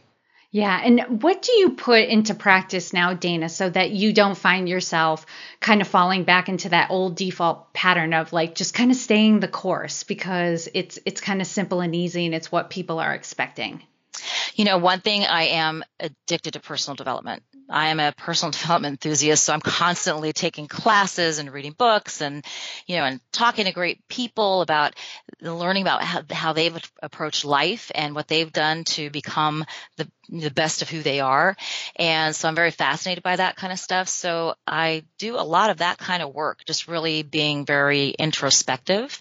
Yeah. 0.52 0.80
And 0.82 1.22
what 1.22 1.42
do 1.42 1.52
you 1.52 1.70
put 1.70 2.08
into 2.08 2.34
practice 2.34 2.92
now, 2.92 3.14
Dana, 3.14 3.48
so 3.48 3.70
that 3.70 3.90
you 3.90 4.12
don't 4.12 4.36
find 4.36 4.68
yourself 4.68 5.24
kind 5.60 5.80
of 5.80 5.86
falling 5.86 6.24
back 6.24 6.48
into 6.48 6.70
that 6.70 6.90
old 6.90 7.14
default 7.16 7.72
pattern 7.72 8.12
of 8.14 8.32
like 8.32 8.56
just 8.56 8.74
kind 8.74 8.90
of 8.90 8.96
staying 8.96 9.38
the 9.38 9.48
course 9.48 10.02
because 10.02 10.68
it's 10.74 10.98
it's 11.06 11.20
kind 11.20 11.40
of 11.40 11.46
simple 11.46 11.80
and 11.80 11.94
easy 11.94 12.26
and 12.26 12.34
it's 12.34 12.50
what 12.50 12.68
people 12.68 12.98
are 12.98 13.14
expecting? 13.14 13.82
You 14.56 14.64
know, 14.64 14.78
one 14.78 15.00
thing 15.00 15.24
I 15.24 15.44
am 15.44 15.84
addicted 16.00 16.54
to 16.54 16.60
personal 16.60 16.96
development. 16.96 17.44
I 17.70 17.88
am 17.88 18.00
a 18.00 18.12
personal 18.12 18.50
development 18.60 18.94
enthusiast, 18.94 19.44
so 19.44 19.52
I'm 19.52 19.60
constantly 19.60 20.32
taking 20.32 20.66
classes 20.66 21.38
and 21.38 21.52
reading 21.52 21.72
books 21.72 22.20
and, 22.20 22.44
you 22.86 22.96
know, 22.96 23.04
and 23.04 23.20
talking 23.32 23.64
to 23.64 23.72
great 23.72 24.06
people 24.08 24.60
about 24.60 24.94
learning 25.40 25.82
about 25.82 26.02
how, 26.02 26.22
how 26.30 26.52
they've 26.52 26.76
approached 27.02 27.44
life 27.44 27.90
and 27.94 28.14
what 28.14 28.28
they've 28.28 28.52
done 28.52 28.84
to 28.84 29.10
become 29.10 29.64
the, 29.96 30.10
the 30.28 30.50
best 30.50 30.82
of 30.82 30.90
who 30.90 31.02
they 31.02 31.20
are. 31.20 31.56
And 31.96 32.34
so 32.34 32.48
I'm 32.48 32.54
very 32.54 32.70
fascinated 32.70 33.22
by 33.22 33.36
that 33.36 33.56
kind 33.56 33.72
of 33.72 33.78
stuff. 33.78 34.08
So 34.08 34.54
I 34.66 35.04
do 35.18 35.36
a 35.36 35.42
lot 35.42 35.70
of 35.70 35.78
that 35.78 35.98
kind 35.98 36.22
of 36.22 36.34
work, 36.34 36.64
just 36.66 36.88
really 36.88 37.22
being 37.22 37.64
very 37.64 38.10
introspective. 38.10 39.20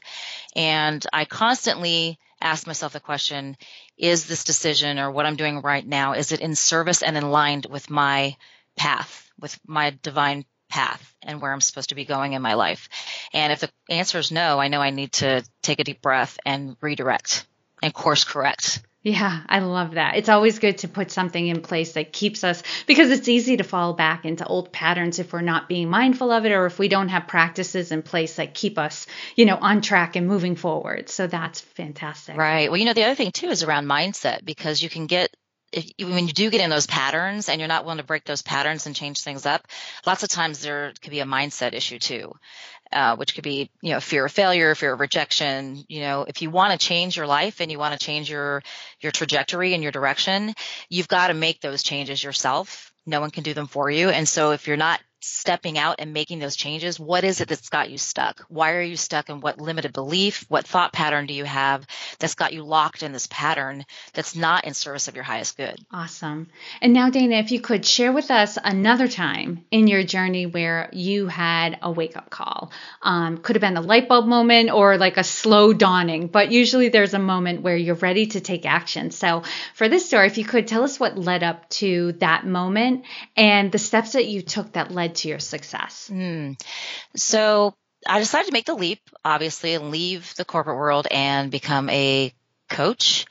And 0.55 1.05
I 1.13 1.25
constantly 1.25 2.19
ask 2.41 2.65
myself 2.67 2.93
the 2.93 2.99
question, 2.99 3.57
is 3.99 4.25
this 4.25 4.45
decision 4.45 4.97
or 4.97 5.11
what 5.11 5.25
I'm 5.25 5.35
doing 5.35 5.61
right 5.61 5.85
now, 5.85 6.13
is 6.13 6.31
it 6.31 6.39
in 6.39 6.55
service 6.55 7.03
and 7.03 7.17
in 7.17 7.23
aligned 7.23 7.67
with 7.69 7.89
my 7.89 8.37
path, 8.77 9.29
with 9.39 9.59
my 9.67 9.95
divine 10.01 10.45
path 10.69 11.13
and 11.21 11.41
where 11.41 11.51
I'm 11.51 11.61
supposed 11.61 11.89
to 11.89 11.95
be 11.95 12.05
going 12.05 12.33
in 12.33 12.41
my 12.41 12.53
life? 12.53 12.87
And 13.33 13.51
if 13.51 13.59
the 13.59 13.69
answer 13.89 14.17
is 14.17 14.31
no, 14.31 14.59
I 14.59 14.69
know 14.69 14.81
I 14.81 14.91
need 14.91 15.11
to 15.13 15.43
take 15.61 15.79
a 15.79 15.83
deep 15.83 16.01
breath 16.01 16.39
and 16.45 16.77
redirect 16.81 17.45
and 17.83 17.93
course 17.93 18.23
correct. 18.23 18.81
Yeah, 19.01 19.43
I 19.47 19.59
love 19.59 19.91
that. 19.91 20.17
It's 20.17 20.27
always 20.27 20.59
good 20.59 20.79
to 20.79 20.89
put 20.89 21.09
something 21.09 21.47
in 21.47 21.61
place 21.61 21.93
that 21.93 22.11
keeps 22.11 22.43
us 22.43 22.61
because 22.85 23.11
it's 23.11 23.29
easy 23.29 23.55
to 23.55 23.63
fall 23.63 23.93
back 23.93 24.25
into 24.25 24.45
old 24.45 24.73
patterns 24.73 25.19
if 25.19 25.31
we're 25.31 25.39
not 25.39 25.69
being 25.69 25.89
mindful 25.89 26.31
of 26.31 26.45
it 26.45 26.51
or 26.51 26.65
if 26.65 26.77
we 26.77 26.89
don't 26.89 27.07
have 27.07 27.25
practices 27.25 27.93
in 27.93 28.01
place 28.01 28.35
that 28.35 28.53
keep 28.53 28.77
us, 28.77 29.07
you 29.37 29.45
know, 29.45 29.55
on 29.55 29.79
track 29.79 30.17
and 30.17 30.27
moving 30.27 30.57
forward. 30.57 31.07
So 31.07 31.27
that's 31.27 31.61
fantastic. 31.61 32.35
Right. 32.35 32.69
Well, 32.69 32.77
you 32.77 32.85
know, 32.85 32.93
the 32.93 33.05
other 33.05 33.15
thing 33.15 33.31
too 33.31 33.47
is 33.47 33.63
around 33.63 33.85
mindset 33.85 34.43
because 34.43 34.83
you 34.83 34.89
can 34.89 35.07
get 35.07 35.33
if, 35.71 35.89
when 35.99 36.27
you 36.27 36.33
do 36.33 36.49
get 36.49 36.61
in 36.61 36.69
those 36.69 36.87
patterns 36.87 37.47
and 37.47 37.61
you're 37.61 37.67
not 37.67 37.85
willing 37.85 37.99
to 37.99 38.03
break 38.03 38.25
those 38.25 38.41
patterns 38.41 38.85
and 38.85 38.95
change 38.95 39.21
things 39.21 39.45
up, 39.45 39.65
lots 40.05 40.23
of 40.23 40.29
times 40.29 40.61
there 40.61 40.93
could 41.01 41.11
be 41.11 41.19
a 41.19 41.25
mindset 41.25 41.73
issue 41.73 41.99
too 41.99 42.33
uh, 42.91 43.15
which 43.15 43.35
could 43.35 43.43
be, 43.43 43.69
you 43.81 43.91
know, 43.91 43.99
fear 43.99 44.25
of 44.25 44.31
failure, 44.31 44.73
fear 44.75 44.93
of 44.93 44.99
rejection. 44.99 45.83
You 45.87 46.01
know, 46.01 46.25
if 46.27 46.41
you 46.41 46.49
want 46.49 46.71
to 46.71 46.85
change 46.85 47.17
your 47.17 47.27
life 47.27 47.61
and 47.61 47.71
you 47.71 47.79
want 47.79 47.97
to 47.97 48.03
change 48.03 48.29
your, 48.29 48.63
your 49.01 49.11
trajectory 49.11 49.73
and 49.73 49.83
your 49.83 49.91
direction, 49.91 50.53
you've 50.89 51.07
got 51.07 51.27
to 51.27 51.33
make 51.33 51.61
those 51.61 51.83
changes 51.83 52.23
yourself. 52.23 52.91
No 53.05 53.21
one 53.21 53.31
can 53.31 53.43
do 53.43 53.53
them 53.53 53.67
for 53.67 53.89
you. 53.89 54.09
And 54.09 54.27
so 54.27 54.51
if 54.51 54.67
you're 54.67 54.77
not 54.77 54.99
stepping 55.21 55.77
out 55.77 55.95
and 55.99 56.13
making 56.13 56.39
those 56.39 56.55
changes, 56.55 56.99
what 56.99 57.23
is 57.23 57.41
it 57.41 57.47
that's 57.47 57.69
got 57.69 57.89
you 57.89 57.97
stuck? 57.97 58.45
Why 58.49 58.73
are 58.73 58.81
you 58.81 58.97
stuck 58.97 59.29
and 59.29 59.41
what 59.41 59.59
limited 59.59 59.93
belief, 59.93 60.45
what 60.49 60.67
thought 60.67 60.93
pattern 60.93 61.25
do 61.25 61.33
you 61.33 61.45
have 61.45 61.85
that's 62.19 62.35
got 62.35 62.53
you 62.53 62.63
locked 62.63 63.03
in 63.03 63.11
this 63.11 63.27
pattern 63.27 63.85
that's 64.13 64.35
not 64.35 64.65
in 64.65 64.73
service 64.73 65.07
of 65.07 65.15
your 65.15 65.23
highest 65.23 65.57
good? 65.57 65.75
Awesome. 65.91 66.47
And 66.81 66.93
now, 66.93 67.09
Dana, 67.09 67.35
if 67.37 67.51
you 67.51 67.59
could 67.59 67.85
share 67.85 68.11
with 68.11 68.31
us 68.31 68.57
another 68.63 69.07
time 69.07 69.65
in 69.71 69.87
your 69.87 70.03
journey 70.03 70.45
where 70.45 70.89
you 70.93 71.27
had 71.27 71.77
a 71.81 71.91
wake 71.91 72.17
up 72.17 72.29
call. 72.29 72.71
Um, 73.01 73.37
could 73.39 73.55
have 73.55 73.61
been 73.61 73.77
a 73.77 73.81
light 73.81 74.07
bulb 74.07 74.25
moment 74.25 74.71
or 74.71 74.97
like 74.97 75.17
a 75.17 75.23
slow 75.23 75.73
dawning, 75.73 76.27
but 76.27 76.51
usually 76.51 76.89
there's 76.89 77.13
a 77.13 77.19
moment 77.19 77.61
where 77.61 77.75
you're 77.75 77.95
ready 77.95 78.27
to 78.27 78.39
take 78.39 78.65
action. 78.65 79.11
So, 79.11 79.43
for 79.73 79.89
this 79.89 80.05
story, 80.05 80.27
if 80.27 80.37
you 80.37 80.45
could 80.45 80.67
tell 80.67 80.83
us 80.83 80.99
what 80.99 81.17
led 81.17 81.43
up 81.43 81.69
to 81.69 82.13
that 82.13 82.45
moment 82.45 83.05
and 83.35 83.71
the 83.71 83.77
steps 83.77 84.13
that 84.13 84.27
you 84.27 84.41
took 84.41 84.73
that 84.73 84.91
led 84.91 85.08
to 85.15 85.27
your 85.27 85.39
success. 85.39 86.09
Mm. 86.11 86.59
So 87.15 87.75
I 88.07 88.19
decided 88.19 88.47
to 88.47 88.53
make 88.53 88.65
the 88.65 88.75
leap, 88.75 89.01
obviously, 89.23 89.73
and 89.73 89.91
leave 89.91 90.33
the 90.35 90.45
corporate 90.45 90.77
world 90.77 91.07
and 91.09 91.51
become 91.51 91.89
a 91.89 92.33
coach. 92.69 93.25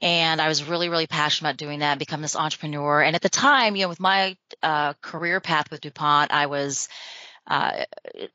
And 0.00 0.40
I 0.40 0.48
was 0.48 0.64
really, 0.64 0.88
really 0.88 1.06
passionate 1.06 1.50
about 1.50 1.58
doing 1.58 1.78
that, 1.78 1.98
become 1.98 2.22
this 2.22 2.36
entrepreneur. 2.36 3.00
And 3.00 3.14
at 3.14 3.22
the 3.22 3.28
time, 3.28 3.76
you 3.76 3.82
know, 3.82 3.88
with 3.88 4.00
my 4.00 4.36
uh, 4.62 4.94
career 4.94 5.40
path 5.40 5.70
with 5.70 5.80
DuPont, 5.80 6.32
I 6.32 6.46
was 6.46 6.88
uh, 7.46 7.84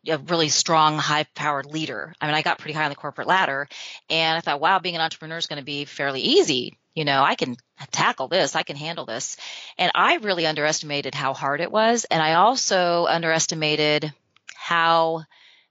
a 0.08 0.18
really 0.18 0.50
strong, 0.50 0.98
high 0.98 1.26
powered 1.36 1.66
leader. 1.66 2.14
I 2.20 2.28
mean, 2.28 2.36
I 2.36 2.42
got 2.42 2.60
pretty 2.60 2.74
high 2.74 2.86
on 2.86 2.90
the 2.90 2.96
corporate 2.96 3.28
ladder 3.28 3.68
and 4.10 4.38
I 4.38 4.42
thought, 4.42 4.62
wow, 4.62 4.80
being 4.80 4.96
an 4.96 5.02
entrepreneur 5.02 5.38
is 5.38 5.48
going 5.48 5.60
to 5.60 5.66
be 5.66 5.86
fairly 5.86 6.22
easy. 6.22 6.78
You 6.98 7.06
know, 7.06 7.22
I 7.22 7.36
can 7.36 7.56
tackle 7.92 8.28
this, 8.28 8.56
I 8.56 8.64
can 8.64 8.76
handle 8.76 9.06
this. 9.06 9.38
And 9.78 9.92
I 9.94 10.16
really 10.16 10.48
underestimated 10.48 11.14
how 11.14 11.36
hard 11.36 11.62
it 11.62 11.72
was. 11.72 12.06
And 12.06 12.24
I 12.24 12.34
also 12.34 13.06
underestimated 13.06 14.12
how 14.56 15.26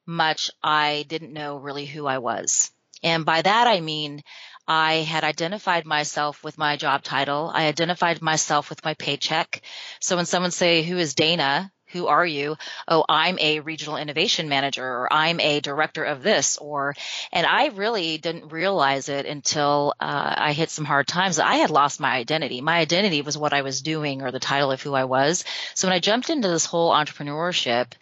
much 0.07 0.53
I 0.63 1.05
didn't 1.09 1.33
know 1.33 1.57
really 1.57 1.85
who 1.85 2.07
I 2.07 2.19
was. 2.19 2.71
And 3.03 3.25
by 3.25 3.43
that, 3.43 3.67
I 3.67 3.81
mean, 3.81 4.23
I 4.69 4.99
had 4.99 5.25
identified 5.25 5.85
myself 5.85 6.45
with 6.45 6.59
my 6.59 6.77
job 6.77 7.03
title. 7.03 7.51
I 7.53 7.67
identified 7.67 8.23
myself 8.23 8.71
with 8.71 8.85
my 8.85 8.95
paycheck. 8.95 9.63
So 10.01 10.15
when 10.15 10.27
someone 10.27 10.53
say, 10.53 10.85
who 10.85 10.97
is 10.97 11.17
Dana? 11.17 11.73
Who 11.89 12.07
are 12.07 12.27
you? 12.27 12.57
Oh, 12.89 13.05
I'm 13.09 13.39
a 13.39 13.61
regional 13.61 13.97
innovation 13.97 14.49
manager 14.49 14.85
or 14.85 15.13
I'm 15.13 15.41
a 15.41 15.61
director 15.61 16.05
of 16.05 16.23
this 16.23 16.59
or, 16.59 16.95
and 17.33 17.47
I 17.47 17.69
really 17.69 18.19
didn't 18.19 18.53
realize 18.53 19.09
it 19.09 19.27
until 19.27 19.95
uh, 20.01 20.35
I 20.37 20.53
hit 20.53 20.71
some 20.71 20.85
hard 20.85 21.07
times. 21.07 21.39
I 21.39 21.57
had 21.57 21.71
lost 21.71 22.01
my 22.01 22.17
identity. 22.17 22.61
My 22.61 22.79
identity 22.79 23.23
was 23.23 23.39
what 23.39 23.53
I 23.53 23.63
was 23.63 23.83
doing 23.83 24.23
or 24.23 24.31
the 24.31 24.41
title 24.41 24.71
of 24.73 24.83
who 24.83 24.95
I 24.95 25.05
was. 25.05 25.45
So 25.75 25.89
when 25.89 25.95
I 25.95 26.01
jumped 26.01 26.31
into 26.31 26.49
this 26.49 26.67
whole 26.67 26.93
entrepreneurship, 26.93 27.93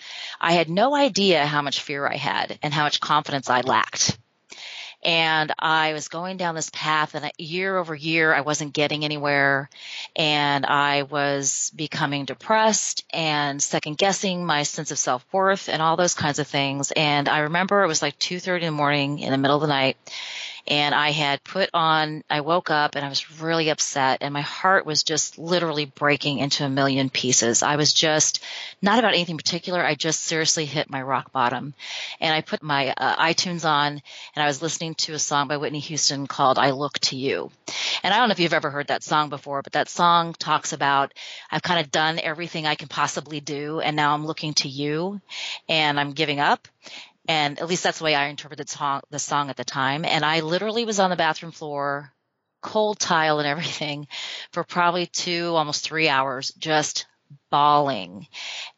I 0.41 0.53
had 0.53 0.69
no 0.69 0.95
idea 0.95 1.47
how 1.47 1.63
much 1.63 1.81
fear 1.81 2.07
I 2.07 2.17
had 2.17 2.59
and 2.63 2.73
how 2.73 2.85
much 2.85 3.01
confidence 3.01 3.51
I 3.51 3.61
lacked 3.61 4.19
and 5.05 5.53
I 5.59 5.93
was 5.93 6.09
going 6.09 6.37
down 6.37 6.55
this 6.55 6.71
path 6.71 7.15
and 7.15 7.31
year 7.39 7.77
over 7.77 7.95
year 7.95 8.35
I 8.35 8.41
wasn't 8.41 8.73
getting 8.73 9.05
anywhere 9.05 9.69
and 10.17 10.65
I 10.65 11.03
was 11.03 11.71
becoming 11.75 12.25
depressed 12.25 13.05
and 13.13 13.63
second 13.63 13.99
guessing 13.99 14.45
my 14.45 14.63
sense 14.63 14.91
of 14.91 14.99
self-worth 14.99 15.69
and 15.69 15.83
all 15.83 15.97
those 15.97 16.15
kinds 16.15 16.39
of 16.39 16.47
things. 16.47 16.93
And 16.93 17.29
I 17.29 17.41
remember 17.41 17.83
it 17.83 17.89
was 17.89 18.03
like 18.03 18.19
2:30 18.19 18.57
in 18.57 18.67
the 18.67 18.71
morning 18.71 19.19
in 19.19 19.31
the 19.31 19.39
middle 19.39 19.57
of 19.57 19.63
the 19.63 19.69
night 19.69 19.97
and 20.67 20.95
I 20.95 21.11
had 21.11 21.45
put 21.45 21.69
on, 21.75 22.25
I 22.31 22.41
woke 22.41 22.71
up 22.71 22.95
and 22.95 23.05
I 23.05 23.09
was 23.09 23.41
really 23.41 23.69
upset 23.69 24.19
and 24.23 24.33
my 24.33 24.41
heart 24.41 24.87
was 24.87 25.03
just 25.03 25.39
literally 25.39 25.85
breaking 25.85 26.39
into 26.39 26.65
a 26.65 26.71
million 26.71 27.11
pieces. 27.11 27.63
I 27.63 27.77
was 27.77 27.93
just 27.93 28.43
not 28.81 28.99
about 28.99 29.13
anything 29.13 29.37
particular. 29.37 29.85
I 29.85 29.95
just 29.95 30.21
seriously 30.21 30.65
hit 30.65 30.89
my 30.89 31.03
rock 31.03 31.33
bottom 31.33 31.75
and 32.21 32.35
I 32.35 32.41
put 32.41 32.63
my 32.63 32.95
uh, 32.97 33.17
iTunes 33.17 33.69
on 33.69 33.93
and 33.93 34.43
I 34.43 34.47
was 34.47 34.63
listening 34.63 34.95
to 34.97 35.13
a 35.13 35.19
song 35.19 35.49
by 35.49 35.59
Whitney 35.59 35.81
Houston 35.81 36.27
called 36.27 36.59
I 36.59 36.71
Look 36.71 36.99
to 37.01 37.17
You. 37.17 37.51
And 38.03 38.15
I 38.15 38.19
don't 38.19 38.29
know 38.29 38.33
if 38.33 38.41
you've 38.41 38.55
ever 38.55 38.71
heard 38.71 38.87
that 38.87 39.03
song 39.03 39.29
before, 39.29 39.63
but 39.63 39.75
that 39.75 39.91
song 39.91 40.35
talks 40.39 40.73
about 40.73 41.13
I've 41.51 41.63
kind 41.63 41.81
of 41.81 41.91
done 41.91 42.19
everything 42.19 42.67
I 42.67 42.75
can 42.75 42.89
possibly 42.89 43.41
do 43.41 43.81
and 43.81 43.97
now 43.97 44.15
I'm 44.15 44.27
looking 44.27 44.55
to 44.55 44.69
you 44.69 45.21
and 45.69 46.01
I'm 46.01 46.13
giving 46.13 46.41
up 46.41 46.69
and 47.27 47.59
at 47.59 47.69
least 47.69 47.83
that's 47.83 47.99
the 47.99 48.05
way 48.05 48.15
I 48.15 48.27
interpreted 48.27 48.69
the 48.69 49.19
song 49.19 49.51
at 49.51 49.57
the 49.57 49.65
time. 49.65 50.05
And 50.05 50.25
I 50.25 50.41
literally 50.41 50.85
was 50.85 51.01
on 51.01 51.11
the 51.11 51.17
bathroom 51.17 51.53
floor, 51.53 52.13
cold 52.63 52.99
tile 52.99 53.39
and 53.39 53.49
everything, 53.49 54.07
for 54.53 54.65
probably 54.65 55.07
two, 55.07 55.53
almost 55.55 55.85
three 55.85 56.09
hours, 56.09 56.53
just 56.59 57.07
bawling. 57.51 58.27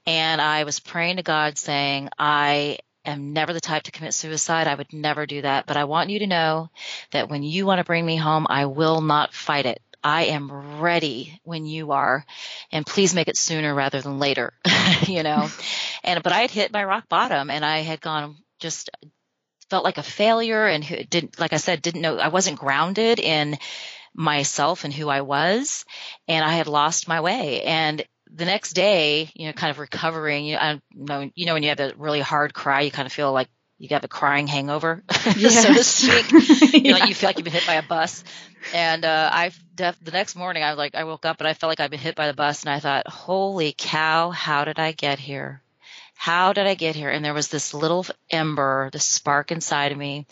And 0.07 0.41
I 0.41 0.65
was 0.65 0.81
praying 0.81 1.17
to 1.17 1.23
God 1.23 1.59
saying, 1.59 2.11
I 2.19 2.79
am 3.05 3.33
never 3.33 3.53
the 3.53 3.61
type 3.61 3.85
to 3.85 3.93
commit 3.93 4.15
suicide. 4.15 4.67
I 4.67 4.75
would 4.75 4.93
never 4.93 5.26
do 5.26 5.43
that. 5.43 5.67
But 5.67 5.76
I 5.76 5.85
want 5.85 6.11
you 6.11 6.21
to 6.21 6.26
know 6.26 6.71
that 7.12 7.29
when 7.29 7.43
you 7.43 7.67
want 7.67 7.79
to 7.79 7.85
bring 7.85 8.05
me 8.05 8.17
home, 8.17 8.47
I 8.49 8.67
will 8.67 9.00
not 9.00 9.35
fight 9.35 9.67
it. 9.67 9.81
I 10.07 10.27
am 10.27 10.53
ready 10.53 11.41
when 11.43 11.67
you 11.67 11.91
are, 11.91 12.25
and 12.71 12.87
please 12.87 13.13
make 13.13 13.27
it 13.27 13.37
sooner 13.37 13.75
rather 13.75 14.01
than 14.01 14.21
later, 14.21 14.53
you 15.09 15.25
know. 15.25 15.49
And 16.05 16.23
but 16.23 16.33
I 16.33 16.43
had 16.43 16.53
hit 16.53 16.73
my 16.73 16.85
rock 16.85 17.09
bottom, 17.09 17.51
and 17.51 17.65
I 17.65 17.79
had 17.79 18.01
gone 18.01 18.37
just 18.61 18.89
felt 19.69 19.83
like 19.83 19.99
a 19.99 20.05
failure, 20.05 20.65
and 20.65 20.85
didn't, 21.11 21.41
like 21.41 21.53
I 21.53 21.57
said, 21.57 21.83
didn't 21.83 22.03
know 22.03 22.19
I 22.19 22.29
wasn't 22.29 22.61
grounded 22.61 23.19
in 23.19 23.59
myself 24.15 24.85
and 24.85 24.95
who 24.95 25.09
I 25.09 25.23
was, 25.23 25.85
and 26.29 26.45
I 26.45 26.53
had 26.53 26.69
lost 26.69 27.09
my 27.09 27.21
way. 27.21 27.63
And 27.63 28.05
the 28.31 28.45
next 28.45 28.75
day, 28.75 29.33
you 29.35 29.49
know, 29.49 29.55
kind 29.55 29.73
of 29.73 29.81
recovering, 29.81 30.45
you 30.47 30.57
know, 30.57 30.79
know, 30.95 31.31
you 31.35 31.47
know, 31.47 31.55
when 31.55 31.65
you 31.65 31.71
have 31.71 31.81
a 31.81 31.95
really 31.97 32.21
hard 32.21 32.55
cry, 32.55 32.83
you 32.83 32.93
kind 32.93 33.07
of 33.07 33.13
feel 33.13 33.33
like 33.33 33.49
you 33.78 33.88
got 33.88 34.04
a 34.04 34.09
crying 34.09 34.47
hangover, 34.47 35.02
yes. 35.37 35.62
so 35.62 35.75
to 35.75 35.85
speak. 35.85 36.75
you, 36.85 36.92
know, 36.92 37.04
you 37.04 37.14
feel 37.14 37.28
like 37.28 37.38
you've 37.38 37.45
been 37.45 37.52
hit 37.52 37.66
by 37.66 37.75
a 37.75 37.83
bus. 37.83 38.25
And 38.75 39.04
uh, 39.04 39.30
I 39.33 39.50
def- 39.75 40.02
the 40.02 40.11
next 40.11 40.35
morning, 40.35 40.62
I 40.62 40.71
was 40.71 40.78
like, 40.78 40.95
I 40.95 41.04
woke 41.04 41.25
up 41.26 41.40
and 41.40 41.49
I 41.49 41.54
felt 41.54 41.71
like 41.71 41.80
I'd 41.80 41.90
been 41.90 42.00
hit 42.00 42.16
by 42.16 42.26
the 42.26 42.35
bus, 42.35 42.62
and 42.62 42.71
I 42.71 42.80
thought, 42.80 43.06
holy 43.06 43.75
cow, 43.76 44.30
how 44.30 44.64
did 44.64 44.78
I 44.78 44.92
get 44.92 45.18
here? 45.18 45.62
How 46.14 46.54
did 46.54 46.66
I 46.66 46.75
get 46.75 46.97
here? 46.97 47.11
And 47.11 47.25
there 47.25 47.35
was 47.35 47.49
this 47.49 47.75
little 47.75 48.06
ember, 48.30 48.88
this 48.92 49.04
spark 49.04 49.52
inside 49.52 49.92
of 49.92 49.99
me. 49.99 50.26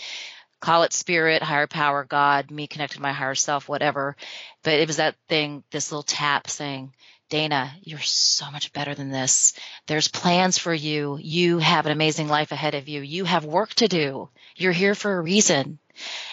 Call 0.61 0.83
it 0.85 0.95
spirit, 0.95 1.43
higher 1.43 1.67
power, 1.67 2.05
God, 2.05 2.51
me 2.51 2.67
connected 2.67 2.97
to 2.97 3.03
my 3.03 3.13
higher 3.13 3.35
self, 3.35 3.69
whatever. 3.69 4.17
But 4.63 4.81
it 4.81 4.87
was 4.87 4.97
that 4.97 5.15
thing, 5.29 5.63
this 5.71 5.93
little 5.93 6.03
tap 6.03 6.49
saying, 6.49 6.95
Dana, 7.35 7.73
you're 7.83 7.99
so 7.99 8.49
much 8.53 8.73
better 8.73 8.95
than 8.95 9.11
this. 9.11 9.55
There's 9.89 10.07
plans 10.07 10.57
for 10.57 10.73
you. 10.73 11.19
You 11.21 11.59
have 11.59 11.85
an 11.85 11.91
amazing 11.91 12.29
life 12.29 12.53
ahead 12.53 12.77
of 12.77 12.89
you. 12.89 13.01
You 13.01 13.25
have 13.25 13.45
work 13.45 13.75
to 13.75 13.89
do. 13.89 14.29
You're 14.55 14.71
here 14.71 14.95
for 14.95 15.17
a 15.17 15.21
reason. 15.21 15.81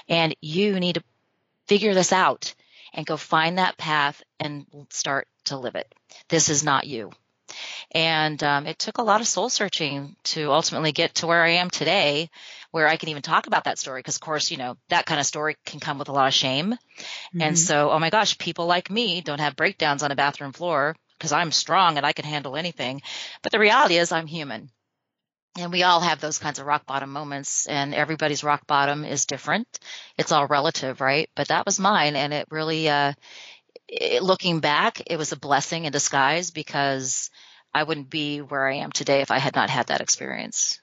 And 0.07 0.35
you 0.41 0.79
need 0.79 0.93
to 0.93 1.03
figure 1.65 1.95
this 1.95 2.13
out 2.13 2.53
and 2.93 3.03
go 3.03 3.17
find 3.17 3.57
that 3.57 3.79
path 3.79 4.21
and 4.39 4.67
start 4.91 5.27
to 5.45 5.57
live 5.57 5.73
it. 5.73 5.91
This 6.29 6.49
is 6.49 6.63
not 6.63 6.85
you. 6.85 7.09
And 7.89 8.41
um, 8.43 8.67
it 8.67 8.77
took 8.77 8.99
a 8.99 9.03
lot 9.03 9.21
of 9.21 9.27
soul 9.27 9.49
searching 9.49 10.15
to 10.25 10.51
ultimately 10.51 10.91
get 10.91 11.15
to 11.15 11.25
where 11.25 11.43
I 11.43 11.53
am 11.53 11.71
today, 11.71 12.29
where 12.71 12.87
I 12.87 12.97
can 12.97 13.09
even 13.09 13.21
talk 13.21 13.47
about 13.47 13.65
that 13.65 13.77
story. 13.77 13.99
Because, 13.99 14.15
of 14.15 14.21
course, 14.21 14.51
you 14.51 14.57
know, 14.57 14.77
that 14.89 15.05
kind 15.05 15.19
of 15.19 15.25
story 15.25 15.55
can 15.65 15.79
come 15.79 15.99
with 15.99 16.09
a 16.09 16.13
lot 16.13 16.27
of 16.27 16.33
shame. 16.33 16.71
Mm-hmm. 16.71 17.41
And 17.41 17.59
so, 17.59 17.91
oh 17.91 17.99
my 17.99 18.09
gosh, 18.09 18.37
people 18.37 18.65
like 18.65 18.89
me 18.89 19.21
don't 19.21 19.39
have 19.39 19.55
breakdowns 19.55 20.03
on 20.03 20.11
a 20.11 20.15
bathroom 20.15 20.53
floor 20.53 20.95
because 21.17 21.31
I'm 21.31 21.51
strong 21.51 21.97
and 21.97 22.05
I 22.05 22.13
can 22.13 22.25
handle 22.25 22.55
anything. 22.55 23.01
But 23.43 23.51
the 23.51 23.59
reality 23.59 23.97
is, 23.97 24.11
I'm 24.11 24.27
human. 24.27 24.69
And 25.57 25.71
we 25.71 25.83
all 25.83 25.99
have 25.99 26.21
those 26.21 26.39
kinds 26.39 26.59
of 26.59 26.65
rock 26.65 26.85
bottom 26.85 27.11
moments, 27.11 27.67
and 27.67 27.93
everybody's 27.93 28.43
rock 28.43 28.65
bottom 28.67 29.03
is 29.03 29.25
different. 29.25 29.67
It's 30.17 30.31
all 30.31 30.47
relative, 30.47 31.01
right? 31.01 31.29
But 31.35 31.49
that 31.49 31.65
was 31.65 31.77
mine, 31.77 32.15
and 32.15 32.33
it 32.33 32.47
really, 32.49 32.87
uh, 32.87 33.11
it, 33.87 34.23
looking 34.23 34.61
back, 34.61 35.01
it 35.07 35.17
was 35.17 35.33
a 35.33 35.37
blessing 35.37 35.83
in 35.83 35.91
disguise 35.91 36.51
because 36.51 37.29
I 37.73 37.83
wouldn't 37.83 38.09
be 38.09 38.39
where 38.39 38.67
I 38.67 38.77
am 38.77 38.91
today 38.91 39.21
if 39.21 39.29
I 39.29 39.39
had 39.39 39.55
not 39.55 39.69
had 39.69 39.87
that 39.87 40.01
experience. 40.01 40.80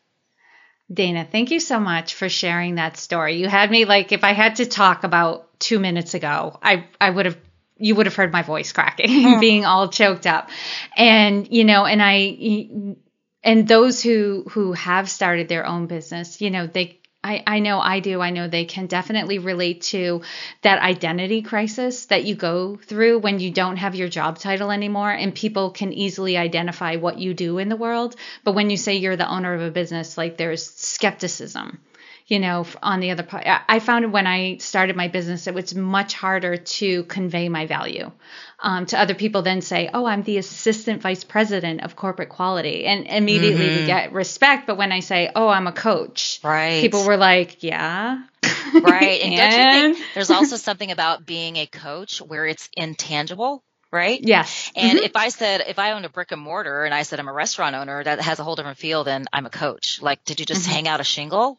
Dana, 0.92 1.26
thank 1.30 1.50
you 1.50 1.61
so 1.61 1.78
much 1.78 2.14
for 2.14 2.28
sharing 2.28 2.76
that 2.76 2.97
story. 2.97 3.37
You 3.37 3.49
had 3.49 3.71
me 3.71 3.85
like 3.85 4.12
if 4.12 4.25
I 4.25 4.33
had 4.33 4.57
to 4.57 4.66
talk 4.66 5.04
about 5.04 5.59
2 5.61 5.78
minutes 5.78 6.14
ago, 6.14 6.59
I 6.62 6.87
I 7.00 7.11
would 7.11 7.26
have 7.26 7.37
you 7.76 7.95
would 7.95 8.07
have 8.07 8.16
heard 8.16 8.33
my 8.33 8.42
voice 8.42 8.73
cracking, 8.73 9.09
mm. 9.11 9.40
being 9.40 9.64
all 9.64 9.88
choked 9.88 10.26
up. 10.26 10.50
And 10.97 11.47
you 11.50 11.64
know, 11.64 11.85
and 11.85 12.00
I 12.02 12.97
and 13.42 13.68
those 13.68 14.02
who 14.02 14.45
who 14.50 14.73
have 14.73 15.11
started 15.11 15.49
their 15.49 15.66
own 15.66 15.87
business, 15.87 16.40
you 16.40 16.50
know, 16.50 16.66
they 16.66 17.00
I, 17.23 17.43
I 17.47 17.59
know 17.59 17.81
I 17.81 17.99
do. 18.01 18.21
I 18.21 18.31
know 18.31 18.47
they 18.47 18.65
can 18.65 18.87
definitely 18.87 19.39
relate 19.39 19.83
to 19.83 20.23
that 20.63 20.81
identity 20.81 21.43
crisis 21.43 22.07
that 22.07 22.25
you 22.25 22.37
go 22.37 22.77
through 22.77 23.19
when 23.19 23.41
you 23.41 23.51
don't 23.51 23.77
have 23.77 23.97
your 23.97 24.09
job 24.09 24.39
title 24.39 24.71
anymore, 24.71 25.11
and 25.11 25.35
people 25.35 25.71
can 25.71 25.93
easily 25.93 26.37
identify 26.37 26.97
what 26.97 27.19
you 27.19 27.35
do 27.35 27.59
in 27.59 27.69
the 27.69 27.77
world. 27.77 28.15
But 28.45 28.55
when 28.55 28.71
you 28.71 28.77
say 28.77 28.97
you're 28.97 29.17
the 29.17 29.29
owner 29.29 29.53
of 29.53 29.63
a 29.63 29.71
business, 29.71 30.17
like 30.17 30.37
there's 30.37 30.65
skepticism 30.65 31.79
you 32.28 32.38
know, 32.38 32.66
on 32.82 33.00
the 33.00 33.11
other 33.11 33.23
part. 33.23 33.44
I 33.47 33.80
found 33.80 34.12
when 34.12 34.26
I 34.26 34.58
started 34.58 34.94
my 34.94 35.08
business, 35.08 35.47
it 35.47 35.54
was 35.54 35.75
much 35.75 36.12
harder 36.12 36.58
to 36.58 37.04
convey 37.04 37.49
my 37.49 37.66
value 37.66 38.12
um, 38.61 38.85
to 38.87 39.00
other 39.00 39.14
people 39.14 39.40
than 39.40 39.62
say, 39.62 39.88
oh, 39.92 40.04
I'm 40.04 40.23
the 40.23 40.37
assistant 40.37 41.00
vice 41.00 41.25
president 41.25 41.82
of 41.82 41.97
corporate 41.97 42.28
quality. 42.28 42.85
And 42.85 43.06
immediately 43.06 43.66
mm-hmm. 43.66 43.80
we 43.80 43.87
get 43.87 44.12
respect. 44.12 44.66
But 44.66 44.76
when 44.76 44.92
I 44.92 45.00
say, 45.00 45.30
oh, 45.35 45.49
I'm 45.49 45.66
a 45.66 45.73
coach, 45.73 46.40
right. 46.44 46.82
people 46.82 47.06
were 47.06 47.16
like, 47.16 47.62
yeah. 47.62 48.23
Right. 48.75 49.23
and, 49.23 49.35
and 49.35 49.37
don't 49.37 49.88
you 49.90 49.94
think 49.94 50.06
there's 50.14 50.30
also 50.30 50.56
something 50.56 50.90
about 50.90 51.25
being 51.25 51.56
a 51.56 51.66
coach 51.66 52.20
where 52.20 52.47
it's 52.47 52.68
intangible? 52.76 53.64
right? 53.90 54.20
Yes. 54.23 54.70
And 54.76 54.99
mm-hmm. 54.99 55.06
if 55.06 55.16
I 55.16 55.30
said, 55.30 55.64
if 55.66 55.78
I 55.78 55.92
owned 55.92 56.04
a 56.04 56.11
brick 56.11 56.30
and 56.30 56.42
mortar 56.42 56.85
and 56.85 56.92
I 56.92 57.04
said 57.04 57.20
I'm 57.20 57.28
a 57.28 57.32
restaurant 57.32 57.75
owner, 57.75 58.04
that 58.04 58.20
has 58.20 58.38
a 58.38 58.44
whole 58.44 58.54
different 58.54 58.76
feel 58.76 59.02
than 59.02 59.25
I'm 59.32 59.47
a 59.47 59.50
coach. 59.50 60.02
Like, 60.02 60.23
did 60.26 60.40
you 60.40 60.44
just 60.44 60.64
mm-hmm. 60.64 60.73
hang 60.73 60.88
out 60.88 61.00
a 61.00 61.04
shingle? 61.04 61.58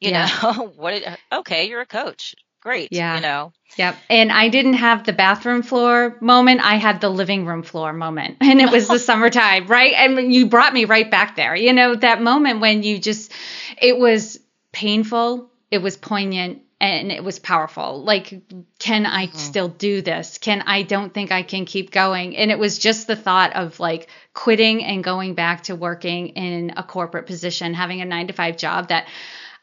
You 0.00 0.10
yeah. 0.10 0.28
know, 0.42 0.72
what? 0.76 1.02
Okay, 1.32 1.68
you're 1.68 1.80
a 1.80 1.86
coach. 1.86 2.34
Great. 2.60 2.88
Yeah. 2.90 3.16
You 3.16 3.20
know. 3.20 3.52
Yep. 3.76 3.96
And 4.10 4.32
I 4.32 4.48
didn't 4.48 4.74
have 4.74 5.04
the 5.04 5.12
bathroom 5.12 5.62
floor 5.62 6.16
moment. 6.20 6.62
I 6.62 6.76
had 6.76 7.00
the 7.00 7.08
living 7.08 7.46
room 7.46 7.62
floor 7.62 7.92
moment. 7.92 8.38
And 8.40 8.60
it 8.60 8.70
was 8.70 8.88
the 8.88 8.98
summertime, 9.10 9.66
right? 9.66 9.92
And 9.94 10.32
you 10.32 10.46
brought 10.46 10.72
me 10.72 10.84
right 10.84 11.08
back 11.08 11.36
there. 11.36 11.54
You 11.54 11.72
know, 11.72 11.94
that 11.94 12.20
moment 12.22 12.60
when 12.60 12.82
you 12.82 12.98
just, 12.98 13.32
it 13.80 13.96
was 13.96 14.40
painful, 14.72 15.50
it 15.70 15.78
was 15.78 15.96
poignant, 15.96 16.62
and 16.80 17.10
it 17.10 17.24
was 17.24 17.38
powerful. 17.38 18.02
Like, 18.02 18.42
can 18.78 19.06
I 19.06 19.26
mm-hmm. 19.26 19.38
still 19.38 19.68
do 19.68 20.02
this? 20.02 20.38
Can 20.38 20.62
I 20.62 20.82
don't 20.82 21.12
think 21.12 21.32
I 21.32 21.42
can 21.42 21.64
keep 21.64 21.90
going? 21.90 22.36
And 22.36 22.50
it 22.50 22.58
was 22.58 22.78
just 22.78 23.06
the 23.06 23.16
thought 23.16 23.56
of 23.56 23.80
like 23.80 24.08
quitting 24.34 24.84
and 24.84 25.02
going 25.02 25.34
back 25.34 25.64
to 25.64 25.74
working 25.74 26.28
in 26.28 26.74
a 26.76 26.82
corporate 26.82 27.26
position, 27.26 27.74
having 27.74 28.02
a 28.02 28.04
nine 28.04 28.26
to 28.26 28.34
five 28.34 28.56
job 28.56 28.88
that 28.88 29.06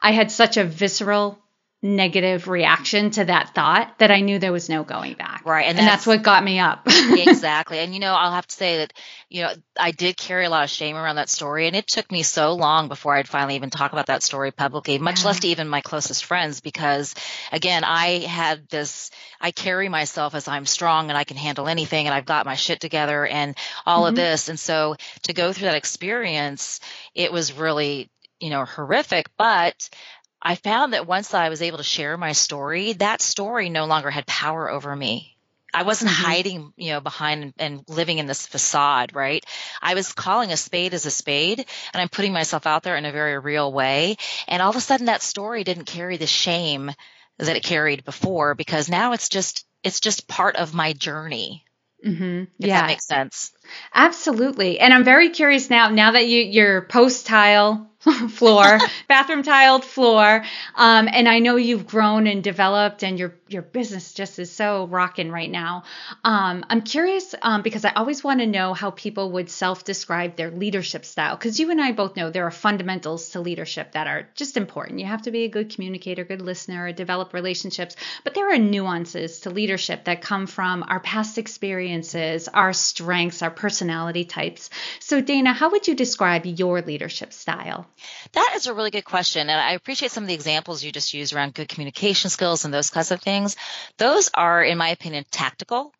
I 0.04 0.12
had 0.12 0.30
such 0.30 0.58
a 0.58 0.64
visceral 0.64 1.38
negative 1.84 2.48
reaction 2.48 3.10
to 3.10 3.24
that 3.26 3.54
thought 3.54 3.98
that 3.98 4.10
I 4.10 4.20
knew 4.20 4.38
there 4.38 4.52
was 4.52 4.70
no 4.70 4.84
going 4.84 5.14
back. 5.14 5.44
Right. 5.44 5.66
And, 5.66 5.78
and 5.78 5.86
that's, 5.86 6.04
that's, 6.04 6.06
what 6.06 6.22
got 6.22 6.42
me 6.42 6.58
up. 6.58 6.82
exactly. 6.86 7.78
And 7.78 7.92
you 7.92 8.00
know, 8.00 8.14
I'll 8.14 8.32
have 8.32 8.46
to 8.46 8.54
say 8.54 8.78
that, 8.78 8.92
you 9.28 9.42
know, 9.42 9.52
I 9.78 9.90
did 9.90 10.16
carry 10.16 10.46
a 10.46 10.50
lot 10.50 10.64
of 10.64 10.70
shame 10.70 10.96
around 10.96 11.16
that 11.16 11.28
story 11.28 11.66
and 11.66 11.76
it 11.76 11.86
took 11.86 12.10
me 12.10 12.22
so 12.22 12.54
long 12.54 12.88
before 12.88 13.14
I'd 13.14 13.28
finally 13.28 13.56
even 13.56 13.68
talk 13.68 13.92
about 13.92 14.06
that 14.06 14.22
story 14.22 14.50
publicly, 14.50 14.98
much 14.98 15.20
yeah. 15.20 15.26
less 15.26 15.40
to 15.40 15.48
even 15.48 15.68
my 15.68 15.82
closest 15.82 16.24
friends 16.24 16.60
because 16.60 17.14
again, 17.52 17.84
I 17.84 18.20
had 18.20 18.68
this 18.68 19.10
I 19.38 19.50
carry 19.50 19.90
myself 19.90 20.34
as 20.34 20.48
I'm 20.48 20.64
strong 20.64 21.10
and 21.10 21.18
I 21.18 21.24
can 21.24 21.36
handle 21.36 21.68
anything 21.68 22.06
and 22.06 22.14
I've 22.14 22.24
got 22.24 22.46
my 22.46 22.56
shit 22.56 22.80
together 22.80 23.26
and 23.26 23.56
all 23.84 24.02
mm-hmm. 24.02 24.08
of 24.08 24.16
this. 24.16 24.48
And 24.48 24.58
so 24.58 24.96
to 25.24 25.34
go 25.34 25.52
through 25.52 25.66
that 25.66 25.76
experience, 25.76 26.80
it 27.14 27.30
was 27.30 27.52
really 27.52 28.10
you 28.40 28.50
know 28.50 28.64
horrific 28.64 29.30
but 29.36 29.88
I 30.44 30.56
found 30.56 30.92
that 30.92 31.06
once 31.06 31.32
I 31.32 31.48
was 31.48 31.62
able 31.62 31.78
to 31.78 31.84
share 31.84 32.18
my 32.18 32.32
story, 32.32 32.92
that 32.94 33.22
story 33.22 33.70
no 33.70 33.86
longer 33.86 34.10
had 34.10 34.26
power 34.26 34.70
over 34.70 34.94
me. 34.94 35.34
I 35.72 35.82
wasn't 35.82 36.10
mm-hmm. 36.10 36.24
hiding, 36.24 36.72
you 36.76 36.92
know, 36.92 37.00
behind 37.00 37.54
and 37.58 37.82
living 37.88 38.18
in 38.18 38.26
this 38.26 38.46
facade, 38.46 39.14
right? 39.14 39.44
I 39.82 39.94
was 39.94 40.12
calling 40.12 40.52
a 40.52 40.56
spade 40.56 40.94
as 40.94 41.06
a 41.06 41.10
spade 41.10 41.58
and 41.58 42.00
I'm 42.00 42.10
putting 42.10 42.32
myself 42.32 42.66
out 42.66 42.84
there 42.84 42.96
in 42.96 43.06
a 43.06 43.12
very 43.12 43.38
real 43.38 43.72
way. 43.72 44.16
And 44.46 44.62
all 44.62 44.70
of 44.70 44.76
a 44.76 44.80
sudden 44.80 45.06
that 45.06 45.22
story 45.22 45.64
didn't 45.64 45.86
carry 45.86 46.18
the 46.18 46.26
shame 46.26 46.92
that 47.38 47.56
it 47.56 47.64
carried 47.64 48.04
before 48.04 48.54
because 48.54 48.88
now 48.88 49.12
it's 49.12 49.28
just, 49.28 49.66
it's 49.82 49.98
just 49.98 50.28
part 50.28 50.56
of 50.56 50.74
my 50.74 50.92
journey. 50.92 51.64
Mm-hmm. 52.06 52.42
If 52.60 52.66
yeah. 52.68 52.82
that 52.82 52.86
makes 52.86 53.06
sense. 53.06 53.50
Absolutely. 53.94 54.78
And 54.80 54.92
I'm 54.92 55.04
very 55.04 55.30
curious 55.30 55.70
now, 55.70 55.88
now 55.88 56.12
that 56.12 56.26
you, 56.26 56.42
you're 56.42 56.82
post 56.82 57.26
tile 57.26 57.90
floor, 58.28 58.78
bathroom 59.08 59.42
tiled 59.42 59.84
floor. 59.84 60.44
Um, 60.74 61.08
and 61.10 61.28
I 61.28 61.38
know 61.38 61.56
you've 61.56 61.86
grown 61.86 62.26
and 62.26 62.42
developed, 62.42 63.02
and 63.02 63.18
your 63.18 63.34
your 63.48 63.62
business 63.62 64.12
just 64.12 64.38
is 64.38 64.50
so 64.50 64.86
rocking 64.86 65.30
right 65.30 65.50
now. 65.50 65.84
Um, 66.24 66.64
I'm 66.68 66.82
curious 66.82 67.34
um, 67.40 67.62
because 67.62 67.84
I 67.84 67.92
always 67.92 68.24
want 68.24 68.40
to 68.40 68.46
know 68.46 68.74
how 68.74 68.90
people 68.90 69.32
would 69.32 69.48
self 69.48 69.84
describe 69.84 70.36
their 70.36 70.50
leadership 70.50 71.04
style. 71.04 71.36
Because 71.36 71.58
you 71.58 71.70
and 71.70 71.80
I 71.80 71.92
both 71.92 72.16
know 72.16 72.30
there 72.30 72.46
are 72.46 72.50
fundamentals 72.50 73.30
to 73.30 73.40
leadership 73.40 73.92
that 73.92 74.06
are 74.06 74.28
just 74.34 74.56
important. 74.56 75.00
You 75.00 75.06
have 75.06 75.22
to 75.22 75.30
be 75.30 75.44
a 75.44 75.48
good 75.48 75.72
communicator, 75.74 76.24
good 76.24 76.42
listener, 76.42 76.92
develop 76.92 77.32
relationships. 77.32 77.96
But 78.24 78.34
there 78.34 78.52
are 78.52 78.58
nuances 78.58 79.40
to 79.40 79.50
leadership 79.50 80.04
that 80.04 80.20
come 80.20 80.46
from 80.46 80.84
our 80.88 81.00
past 81.00 81.38
experiences, 81.38 82.48
our 82.48 82.72
strengths, 82.72 83.40
our 83.42 83.50
personality 83.56 84.24
types. 84.24 84.70
So, 85.00 85.20
Dana, 85.20 85.52
how 85.52 85.70
would 85.70 85.88
you 85.88 85.94
describe 85.94 86.46
your 86.46 86.82
leadership 86.82 87.32
style? 87.32 87.86
That 88.32 88.52
is 88.56 88.66
a 88.66 88.74
really 88.74 88.90
good 88.90 89.04
question. 89.04 89.48
And 89.48 89.60
I 89.60 89.72
appreciate 89.72 90.10
some 90.10 90.24
of 90.24 90.28
the 90.28 90.34
examples 90.34 90.82
you 90.82 90.92
just 90.92 91.14
used 91.14 91.34
around 91.34 91.54
good 91.54 91.68
communication 91.68 92.30
skills 92.30 92.64
and 92.64 92.72
those 92.72 92.90
kinds 92.90 93.10
of 93.10 93.20
things. 93.20 93.56
Those 93.98 94.30
are, 94.34 94.62
in 94.62 94.78
my 94.78 94.90
opinion, 94.90 95.24
tactical. 95.30 95.92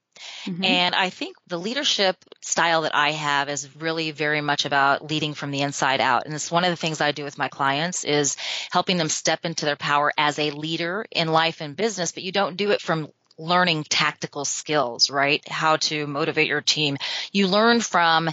Mm-hmm. 0.47 0.65
And 0.65 0.95
I 0.95 1.11
think 1.11 1.37
the 1.47 1.59
leadership 1.59 2.17
style 2.41 2.83
that 2.83 2.95
I 2.95 3.13
have 3.13 3.49
is 3.49 3.75
really 3.77 4.11
very 4.11 4.41
much 4.41 4.65
about 4.65 5.09
leading 5.09 5.35
from 5.35 5.51
the 5.51 5.63
inside 5.63 6.01
out. 6.01 6.27
And 6.27 6.35
it's 6.35 6.51
one 6.51 6.65
of 6.65 6.71
the 6.71 6.77
things 6.77 7.01
I 7.01 7.13
do 7.13 7.25
with 7.25 7.39
my 7.39 7.49
clients 7.49 8.05
is 8.05 8.37
helping 8.71 8.97
them 8.97 9.09
step 9.09 9.45
into 9.45 9.65
their 9.65 9.77
power 9.77 10.13
as 10.17 10.39
a 10.39 10.51
leader 10.51 11.05
in 11.11 11.29
life 11.29 11.61
and 11.61 11.77
business, 11.77 12.13
but 12.13 12.23
you 12.23 12.33
don't 12.33 12.57
do 12.57 12.71
it 12.71 12.81
from 12.81 13.09
learning 13.39 13.85
tactical 13.89 14.45
skills, 14.45 15.11
right? 15.11 15.47
How 15.49 15.77
to 15.77 16.07
motivate 16.07 16.49
your 16.49 16.61
team. 16.61 16.97
You 17.33 17.49
learn 17.49 17.81
from 17.81 18.31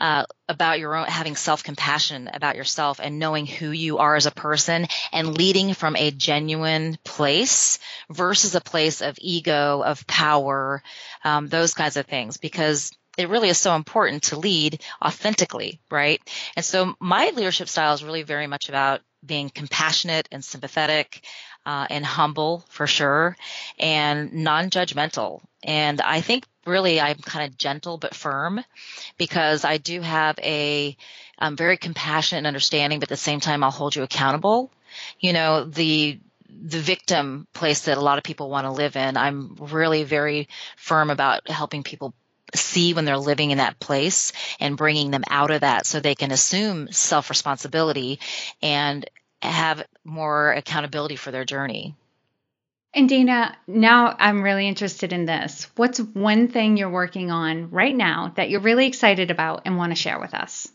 uh, 0.00 0.24
about 0.48 0.78
your 0.78 0.96
own 0.96 1.06
having 1.06 1.36
self-compassion 1.36 2.30
about 2.32 2.56
yourself 2.56 3.00
and 3.02 3.18
knowing 3.18 3.46
who 3.46 3.70
you 3.70 3.98
are 3.98 4.16
as 4.16 4.26
a 4.26 4.30
person 4.30 4.86
and 5.12 5.36
leading 5.36 5.74
from 5.74 5.94
a 5.94 6.10
genuine 6.10 6.98
place 7.04 7.78
versus 8.10 8.54
a 8.54 8.60
place 8.60 9.02
of 9.02 9.18
ego 9.20 9.82
of 9.82 10.06
power 10.06 10.82
um, 11.22 11.48
those 11.48 11.74
kinds 11.74 11.98
of 11.98 12.06
things 12.06 12.38
because 12.38 12.90
it 13.18 13.28
really 13.28 13.50
is 13.50 13.58
so 13.58 13.74
important 13.74 14.22
to 14.22 14.38
lead 14.38 14.82
authentically 15.04 15.80
right 15.90 16.20
and 16.56 16.64
so 16.64 16.94
my 16.98 17.30
leadership 17.36 17.68
style 17.68 17.92
is 17.92 18.02
really 18.02 18.22
very 18.22 18.46
much 18.46 18.70
about 18.70 19.02
being 19.24 19.50
compassionate 19.50 20.28
and 20.32 20.42
sympathetic 20.42 21.24
uh, 21.66 21.86
and 21.90 22.04
humble 22.04 22.64
for 22.68 22.86
sure 22.86 23.36
and 23.78 24.32
non-judgmental 24.32 25.40
and 25.62 26.00
i 26.00 26.20
think 26.20 26.44
really 26.66 27.00
I'm 27.00 27.16
kind 27.16 27.50
of 27.50 27.58
gentle 27.58 27.98
but 27.98 28.14
firm 28.14 28.62
because 29.18 29.64
I 29.64 29.78
do 29.78 30.00
have 30.00 30.38
a 30.38 30.96
I'm 31.38 31.56
very 31.56 31.76
compassionate 31.76 32.40
and 32.40 32.46
understanding, 32.46 33.00
but 33.00 33.04
at 33.04 33.08
the 33.10 33.16
same 33.16 33.40
time 33.40 33.64
I'll 33.64 33.70
hold 33.70 33.96
you 33.96 34.02
accountable. 34.02 34.70
You 35.18 35.32
know, 35.32 35.64
the 35.64 36.20
the 36.48 36.80
victim 36.80 37.46
place 37.54 37.82
that 37.82 37.96
a 37.96 38.00
lot 38.00 38.18
of 38.18 38.24
people 38.24 38.50
want 38.50 38.66
to 38.66 38.72
live 38.72 38.96
in. 38.96 39.16
I'm 39.16 39.56
really 39.56 40.02
very 40.02 40.48
firm 40.76 41.10
about 41.10 41.48
helping 41.48 41.82
people 41.82 42.12
see 42.54 42.92
when 42.92 43.04
they're 43.04 43.16
living 43.16 43.52
in 43.52 43.58
that 43.58 43.78
place 43.78 44.32
and 44.58 44.76
bringing 44.76 45.12
them 45.12 45.22
out 45.30 45.52
of 45.52 45.60
that 45.60 45.86
so 45.86 46.00
they 46.00 46.16
can 46.16 46.32
assume 46.32 46.90
self 46.90 47.30
responsibility 47.30 48.18
and 48.60 49.08
have 49.42 49.84
more 50.04 50.52
accountability 50.52 51.16
for 51.16 51.30
their 51.30 51.44
journey. 51.44 51.94
And 52.92 53.08
Dana, 53.08 53.56
now 53.68 54.16
I'm 54.18 54.42
really 54.42 54.66
interested 54.66 55.12
in 55.12 55.24
this. 55.24 55.70
What's 55.76 56.00
one 56.00 56.48
thing 56.48 56.76
you're 56.76 56.90
working 56.90 57.30
on 57.30 57.70
right 57.70 57.94
now 57.94 58.32
that 58.36 58.50
you're 58.50 58.60
really 58.60 58.86
excited 58.86 59.30
about 59.30 59.62
and 59.64 59.76
want 59.76 59.92
to 59.92 59.96
share 59.96 60.18
with 60.18 60.34
us? 60.34 60.68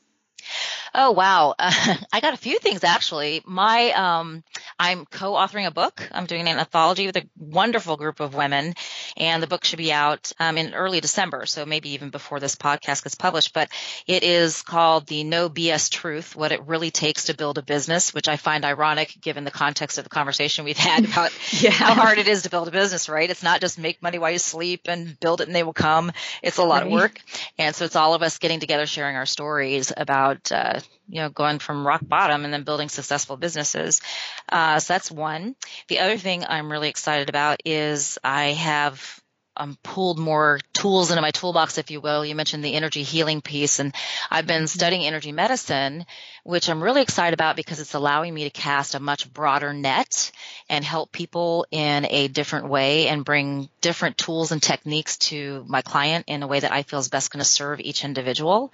Oh 0.97 1.11
wow, 1.11 1.55
uh, 1.59 1.95
I 2.13 2.21
got 2.21 2.33
a 2.33 2.37
few 2.37 2.57
things 2.57 2.85
actually. 2.85 3.41
My 3.45 3.91
um, 3.91 4.43
I'm 4.79 5.05
co-authoring 5.05 5.67
a 5.67 5.71
book. 5.71 6.07
I'm 6.09 6.25
doing 6.25 6.47
an 6.47 6.57
anthology 6.57 7.05
with 7.05 7.17
a 7.17 7.27
wonderful 7.37 7.97
group 7.97 8.21
of 8.21 8.33
women, 8.33 8.75
and 9.17 9.43
the 9.43 9.47
book 9.47 9.65
should 9.65 9.77
be 9.77 9.91
out 9.91 10.31
um, 10.39 10.57
in 10.57 10.73
early 10.73 11.01
December, 11.01 11.45
so 11.47 11.65
maybe 11.65 11.89
even 11.89 12.11
before 12.11 12.39
this 12.39 12.55
podcast 12.55 13.03
gets 13.03 13.15
published. 13.15 13.53
But 13.53 13.69
it 14.07 14.23
is 14.23 14.61
called 14.61 15.05
"The 15.07 15.25
No 15.25 15.49
BS 15.49 15.91
Truth: 15.91 16.33
What 16.33 16.53
It 16.53 16.65
Really 16.65 16.91
Takes 16.91 17.25
to 17.25 17.35
Build 17.35 17.57
a 17.57 17.61
Business," 17.61 18.13
which 18.13 18.29
I 18.29 18.37
find 18.37 18.63
ironic 18.63 19.17
given 19.19 19.43
the 19.43 19.51
context 19.51 19.97
of 19.97 20.05
the 20.05 20.09
conversation 20.09 20.63
we've 20.63 20.77
had 20.77 21.03
about 21.11 21.33
yeah. 21.61 21.71
how 21.71 21.93
hard 21.93 22.19
it 22.19 22.29
is 22.29 22.43
to 22.43 22.49
build 22.49 22.69
a 22.69 22.71
business. 22.71 23.09
Right? 23.09 23.29
It's 23.29 23.43
not 23.43 23.59
just 23.59 23.77
make 23.77 24.01
money 24.01 24.17
while 24.17 24.31
you 24.31 24.39
sleep 24.39 24.83
and 24.85 25.19
build 25.19 25.41
it 25.41 25.47
and 25.47 25.55
they 25.55 25.63
will 25.63 25.73
come. 25.73 26.13
It's 26.41 26.57
a 26.57 26.63
lot 26.63 26.83
right. 26.83 26.87
of 26.87 26.93
work, 26.93 27.19
and 27.57 27.75
so 27.75 27.83
it's 27.83 27.97
all 27.97 28.13
of 28.13 28.21
us 28.23 28.37
getting 28.37 28.61
together, 28.61 28.85
sharing 28.85 29.17
our 29.17 29.25
stories 29.25 29.91
about. 29.97 30.53
Uh, 30.53 30.79
you 31.07 31.21
know, 31.21 31.29
going 31.29 31.59
from 31.59 31.85
rock 31.85 32.01
bottom 32.03 32.45
and 32.45 32.53
then 32.53 32.63
building 32.63 32.89
successful 32.89 33.37
businesses. 33.37 34.01
Uh, 34.49 34.79
so 34.79 34.93
that's 34.93 35.11
one. 35.11 35.55
The 35.87 35.99
other 35.99 36.17
thing 36.17 36.43
I'm 36.47 36.71
really 36.71 36.89
excited 36.89 37.29
about 37.29 37.61
is 37.65 38.17
I 38.23 38.47
have 38.47 39.21
um, 39.57 39.77
pulled 39.83 40.19
more 40.19 40.59
tools 40.73 41.11
into 41.11 41.21
my 41.21 41.31
toolbox, 41.31 41.77
if 41.77 41.91
you 41.91 42.01
will. 42.01 42.25
You 42.25 42.35
mentioned 42.35 42.63
the 42.63 42.73
energy 42.73 43.03
healing 43.03 43.41
piece, 43.41 43.79
and 43.79 43.93
I've 44.29 44.47
been 44.47 44.67
studying 44.67 45.05
energy 45.05 45.31
medicine, 45.31 46.05
which 46.43 46.69
I'm 46.69 46.83
really 46.83 47.01
excited 47.01 47.33
about 47.33 47.55
because 47.55 47.79
it's 47.79 47.93
allowing 47.93 48.33
me 48.33 48.43
to 48.43 48.49
cast 48.49 48.95
a 48.95 48.99
much 48.99 49.31
broader 49.31 49.73
net 49.73 50.31
and 50.69 50.83
help 50.83 51.11
people 51.11 51.65
in 51.71 52.05
a 52.05 52.27
different 52.27 52.69
way 52.69 53.07
and 53.07 53.25
bring 53.25 53.69
different 53.81 54.17
tools 54.17 54.51
and 54.51 54.61
techniques 54.61 55.17
to 55.17 55.65
my 55.67 55.81
client 55.81 56.25
in 56.27 56.43
a 56.43 56.47
way 56.47 56.59
that 56.59 56.71
I 56.71 56.83
feel 56.83 56.99
is 56.99 57.09
best 57.09 57.31
going 57.31 57.43
to 57.43 57.49
serve 57.49 57.79
each 57.79 58.03
individual. 58.03 58.71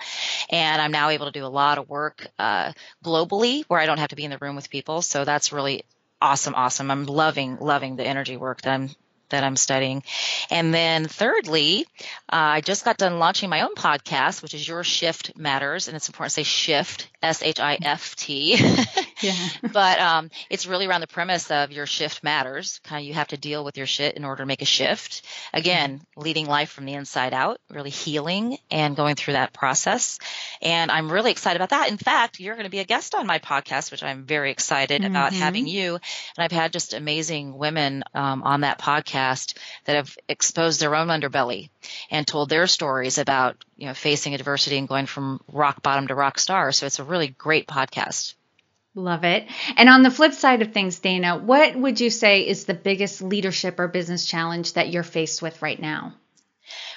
And 0.49 0.81
I'm 0.81 0.91
now 0.91 1.09
able 1.09 1.27
to 1.27 1.31
do 1.31 1.45
a 1.45 1.47
lot 1.47 1.77
of 1.77 1.89
work 1.89 2.27
uh, 2.39 2.73
globally 3.03 3.63
where 3.67 3.79
I 3.79 3.85
don't 3.85 3.99
have 3.99 4.09
to 4.09 4.15
be 4.15 4.25
in 4.25 4.31
the 4.31 4.37
room 4.39 4.55
with 4.55 4.69
people. 4.69 5.01
So 5.01 5.25
that's 5.25 5.51
really 5.51 5.83
awesome, 6.21 6.55
awesome. 6.55 6.91
I'm 6.91 7.05
loving, 7.05 7.57
loving 7.59 7.95
the 7.95 8.05
energy 8.05 8.37
work 8.37 8.61
that 8.61 8.73
I'm 8.73 8.89
that 9.31 9.43
I'm 9.43 9.55
studying. 9.55 10.03
And 10.49 10.73
then 10.73 11.07
thirdly, 11.07 11.85
uh, 12.31 12.57
I 12.57 12.61
just 12.61 12.85
got 12.85 12.97
done 12.97 13.19
launching 13.19 13.49
my 13.49 13.61
own 13.61 13.75
podcast, 13.75 14.41
which 14.41 14.53
is 14.53 14.67
Your 14.67 14.83
Shift 14.83 15.37
Matters. 15.37 15.87
And 15.87 15.97
it's 15.97 16.07
important 16.07 16.31
to 16.31 16.35
say 16.35 16.43
shift, 16.43 17.09
S 17.21 17.43
H 17.43 17.59
I 17.59 17.77
F 17.81 18.15
T. 18.15 18.57
yeah. 19.21 19.35
but 19.73 19.99
um, 19.99 20.29
it's 20.49 20.65
really 20.65 20.87
around 20.87 21.01
the 21.01 21.07
premise 21.07 21.51
of 21.51 21.71
your 21.71 21.85
shift 21.85 22.23
matters. 22.23 22.79
Kind 22.83 23.01
of 23.01 23.07
you 23.07 23.13
have 23.13 23.29
to 23.29 23.37
deal 23.37 23.63
with 23.63 23.77
your 23.77 23.85
shit 23.85 24.15
in 24.15 24.25
order 24.25 24.43
to 24.43 24.47
make 24.47 24.61
a 24.61 24.65
shift. 24.65 25.23
Again, 25.53 26.01
leading 26.15 26.47
life 26.47 26.69
from 26.69 26.85
the 26.85 26.93
inside 26.93 27.33
out, 27.33 27.59
really 27.69 27.89
healing 27.89 28.57
and 28.69 28.95
going 28.95 29.15
through 29.15 29.33
that 29.33 29.53
process. 29.53 30.19
And 30.61 30.91
I'm 30.91 31.11
really 31.11 31.31
excited 31.31 31.57
about 31.57 31.69
that. 31.69 31.89
In 31.89 31.97
fact, 31.97 32.39
you're 32.39 32.55
going 32.55 32.65
to 32.65 32.71
be 32.71 32.79
a 32.79 32.85
guest 32.85 33.15
on 33.15 33.27
my 33.27 33.39
podcast, 33.39 33.91
which 33.91 34.03
I'm 34.03 34.25
very 34.25 34.51
excited 34.51 35.01
mm-hmm. 35.01 35.11
about 35.11 35.33
having 35.33 35.67
you. 35.67 35.93
And 35.93 36.43
I've 36.43 36.51
had 36.51 36.73
just 36.73 36.93
amazing 36.93 37.57
women 37.57 38.03
um, 38.13 38.43
on 38.43 38.61
that 38.61 38.79
podcast 38.79 38.91
podcast 38.91 39.57
that 39.85 39.95
have 39.95 40.17
exposed 40.27 40.79
their 40.79 40.95
own 40.95 41.07
underbelly 41.07 41.69
and 42.09 42.27
told 42.27 42.49
their 42.49 42.67
stories 42.67 43.17
about, 43.17 43.63
you 43.77 43.87
know, 43.87 43.93
facing 43.93 44.33
adversity 44.33 44.77
and 44.77 44.87
going 44.87 45.05
from 45.05 45.39
rock 45.51 45.81
bottom 45.81 46.07
to 46.07 46.15
rock 46.15 46.39
star. 46.39 46.71
So 46.71 46.85
it's 46.85 46.99
a 46.99 47.03
really 47.03 47.27
great 47.27 47.67
podcast. 47.67 48.35
Love 48.93 49.23
it. 49.23 49.47
And 49.77 49.87
on 49.87 50.03
the 50.03 50.11
flip 50.11 50.33
side 50.33 50.61
of 50.61 50.73
things, 50.73 50.99
Dana, 50.99 51.37
what 51.37 51.75
would 51.75 52.01
you 52.01 52.09
say 52.09 52.41
is 52.41 52.65
the 52.65 52.73
biggest 52.73 53.21
leadership 53.21 53.79
or 53.79 53.87
business 53.87 54.25
challenge 54.25 54.73
that 54.73 54.89
you're 54.89 55.03
faced 55.03 55.41
with 55.41 55.61
right 55.61 55.79
now? 55.79 56.13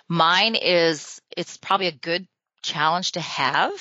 Mine 0.09 0.57
is 0.57 1.21
it's 1.37 1.57
probably 1.57 1.87
a 1.87 1.93
good 1.93 2.27
challenge 2.63 3.13
to 3.13 3.21
have, 3.21 3.73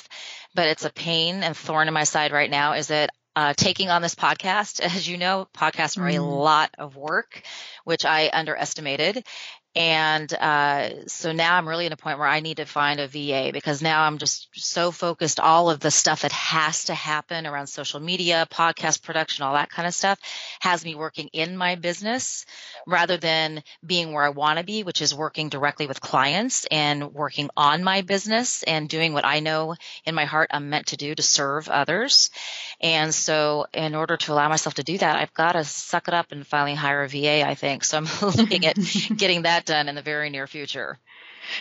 but 0.54 0.68
it's 0.68 0.86
a 0.86 0.94
pain 0.94 1.42
and 1.42 1.58
thorn 1.58 1.88
in 1.88 1.94
my 1.94 2.04
side 2.04 2.32
right 2.32 2.50
now 2.50 2.74
is 2.74 2.88
that 2.88 3.10
uh, 3.36 3.54
taking 3.56 3.90
on 3.90 4.02
this 4.02 4.16
podcast. 4.16 4.80
As 4.82 5.08
you 5.08 5.18
know, 5.18 5.48
podcasts 5.56 5.98
are 5.98 6.08
a 6.08 6.14
mm. 6.14 6.40
lot 6.40 6.72
of 6.78 6.96
work, 6.96 7.42
which 7.84 8.06
I 8.06 8.30
underestimated. 8.32 9.26
And 9.76 10.32
uh, 10.32 11.08
so 11.08 11.32
now 11.32 11.56
I'm 11.56 11.68
really 11.68 11.88
in 11.88 11.94
a 11.94 11.98
point 11.98 12.20
where 12.20 12.28
I 12.28 12.42
need 12.42 12.58
to 12.58 12.66
find 12.66 13.00
a 13.00 13.08
VA 13.08 13.50
because 13.52 13.82
now 13.82 14.04
I'm 14.04 14.20
just 14.20 14.48
so 14.54 14.92
focused. 14.92 15.40
All 15.40 15.72
of 15.72 15.80
the 15.80 15.90
stuff 15.90 16.22
that 16.22 16.32
has 16.32 16.86
to 16.86 16.94
happen 16.94 17.48
around 17.48 17.68
social 17.68 18.00
media, 18.00 18.48
podcast 18.52 19.02
production, 19.02 19.44
all 19.44 19.54
that 19.54 19.72
kind 19.72 19.88
of 19.88 19.96
stuff 19.96 20.20
has 20.60 20.86
me 20.86 20.94
working 20.94 21.30
in 21.34 21.58
my 21.58 21.74
business 21.74 22.46
rather 22.86 23.18
than 23.18 23.64
being 23.84 24.14
where 24.14 24.24
I 24.24 24.30
want 24.30 24.60
to 24.60 24.66
be, 24.66 24.84
which 24.84 25.02
is 25.02 25.16
working 25.16 25.50
directly 25.50 25.88
with 25.88 26.00
clients 26.00 26.68
and 26.70 27.12
working 27.14 27.50
on 27.58 27.84
my 27.84 28.02
business 28.02 28.62
and 28.64 28.88
doing 28.88 29.14
what 29.14 29.26
I 29.26 29.40
know 29.40 29.76
in 30.06 30.14
my 30.14 30.26
heart 30.26 30.52
I'm 30.54 30.70
meant 30.70 30.88
to 30.88 30.98
do 30.98 31.16
to 31.16 31.24
serve 31.24 31.68
others. 31.68 32.30
And 32.80 33.14
so 33.14 33.66
in 33.74 33.96
order 33.96 34.18
to 34.18 34.34
allow 34.34 34.50
myself 34.50 34.76
to 34.76 34.84
do 34.84 35.00
that, 35.00 35.16
I've 35.16 35.34
got 35.34 35.54
to 35.54 35.64
suck 35.64 36.08
it 36.08 36.14
up 36.14 36.32
and 36.32 36.46
finally 36.46 36.76
hire 36.76 37.04
a 37.04 37.10
VA, 37.10 37.48
I 37.48 37.56
think. 37.56 37.84
So 37.84 37.98
I'm 37.98 38.08
looking 38.22 38.66
at 38.68 38.78
getting 39.18 39.44
that 39.44 39.63
done 39.66 39.90
in 39.90 39.96
the 39.96 40.02
very 40.02 40.30
near 40.30 40.48
future. 40.48 41.00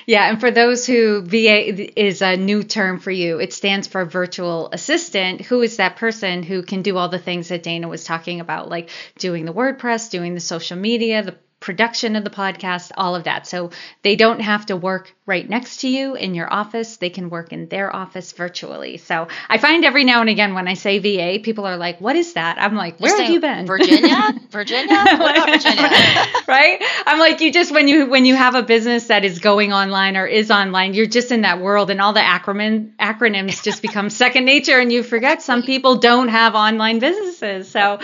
Yeah, 0.06 0.30
and 0.30 0.40
for 0.40 0.50
those 0.50 0.86
who 0.86 1.22
VA 1.22 1.98
is 1.98 2.22
a 2.22 2.36
new 2.36 2.62
term 2.62 3.00
for 3.00 3.10
you, 3.10 3.40
it 3.40 3.52
stands 3.52 3.88
for 3.88 4.04
virtual 4.04 4.68
assistant. 4.72 5.40
Who 5.42 5.60
is 5.62 5.78
that 5.78 5.96
person 5.96 6.42
who 6.42 6.62
can 6.62 6.82
do 6.82 6.96
all 6.96 7.08
the 7.08 7.18
things 7.18 7.48
that 7.48 7.62
Dana 7.62 7.88
was 7.88 8.04
talking 8.04 8.40
about, 8.40 8.68
like 8.68 8.90
doing 9.18 9.44
the 9.44 9.52
WordPress, 9.52 10.10
doing 10.10 10.34
the 10.34 10.40
social 10.40 10.76
media, 10.76 11.22
the 11.22 11.36
production 11.62 12.16
of 12.16 12.24
the 12.24 12.30
podcast, 12.30 12.90
all 12.96 13.14
of 13.14 13.24
that. 13.24 13.46
So 13.46 13.70
they 14.02 14.16
don't 14.16 14.40
have 14.40 14.66
to 14.66 14.76
work 14.76 15.14
right 15.24 15.48
next 15.48 15.78
to 15.78 15.88
you 15.88 16.16
in 16.16 16.34
your 16.34 16.52
office. 16.52 16.96
They 16.96 17.08
can 17.08 17.30
work 17.30 17.52
in 17.52 17.68
their 17.68 17.94
office 17.94 18.32
virtually. 18.32 18.98
So 18.98 19.28
I 19.48 19.58
find 19.58 19.84
every 19.84 20.04
now 20.04 20.20
and 20.20 20.28
again 20.28 20.54
when 20.54 20.66
I 20.68 20.74
say 20.74 20.98
VA, 20.98 21.40
people 21.42 21.64
are 21.64 21.76
like, 21.76 22.00
"What 22.00 22.16
is 22.16 22.34
that?" 22.34 22.58
I'm 22.58 22.74
like, 22.74 22.98
"Where 22.98 23.16
have 23.16 23.30
you 23.30 23.40
been?" 23.40 23.66
Virginia, 23.66 24.32
Virginia, 24.50 25.16
what 25.16 25.36
about 25.36 25.48
Virginia? 25.48 25.88
right? 26.48 26.82
I'm 27.06 27.20
like, 27.20 27.40
you 27.40 27.52
just 27.52 27.72
when 27.72 27.86
you 27.88 28.06
when 28.06 28.24
you 28.24 28.34
have 28.34 28.56
a 28.56 28.62
business 28.62 29.06
that 29.06 29.24
is 29.24 29.38
going 29.38 29.72
online 29.72 30.16
or 30.16 30.26
is 30.26 30.50
online, 30.50 30.94
you're 30.94 31.06
just 31.06 31.30
in 31.30 31.42
that 31.42 31.60
world, 31.60 31.90
and 31.90 32.00
all 32.00 32.12
the 32.12 32.20
acronym 32.20 32.94
acronyms 32.96 33.62
just 33.62 33.80
become 33.80 34.10
second 34.10 34.44
nature, 34.44 34.78
and 34.80 34.92
you 34.92 35.04
forget 35.04 35.40
some 35.42 35.62
people 35.62 35.96
don't 35.96 36.28
have 36.28 36.56
online 36.56 36.98
businesses. 36.98 37.70
So 37.70 38.00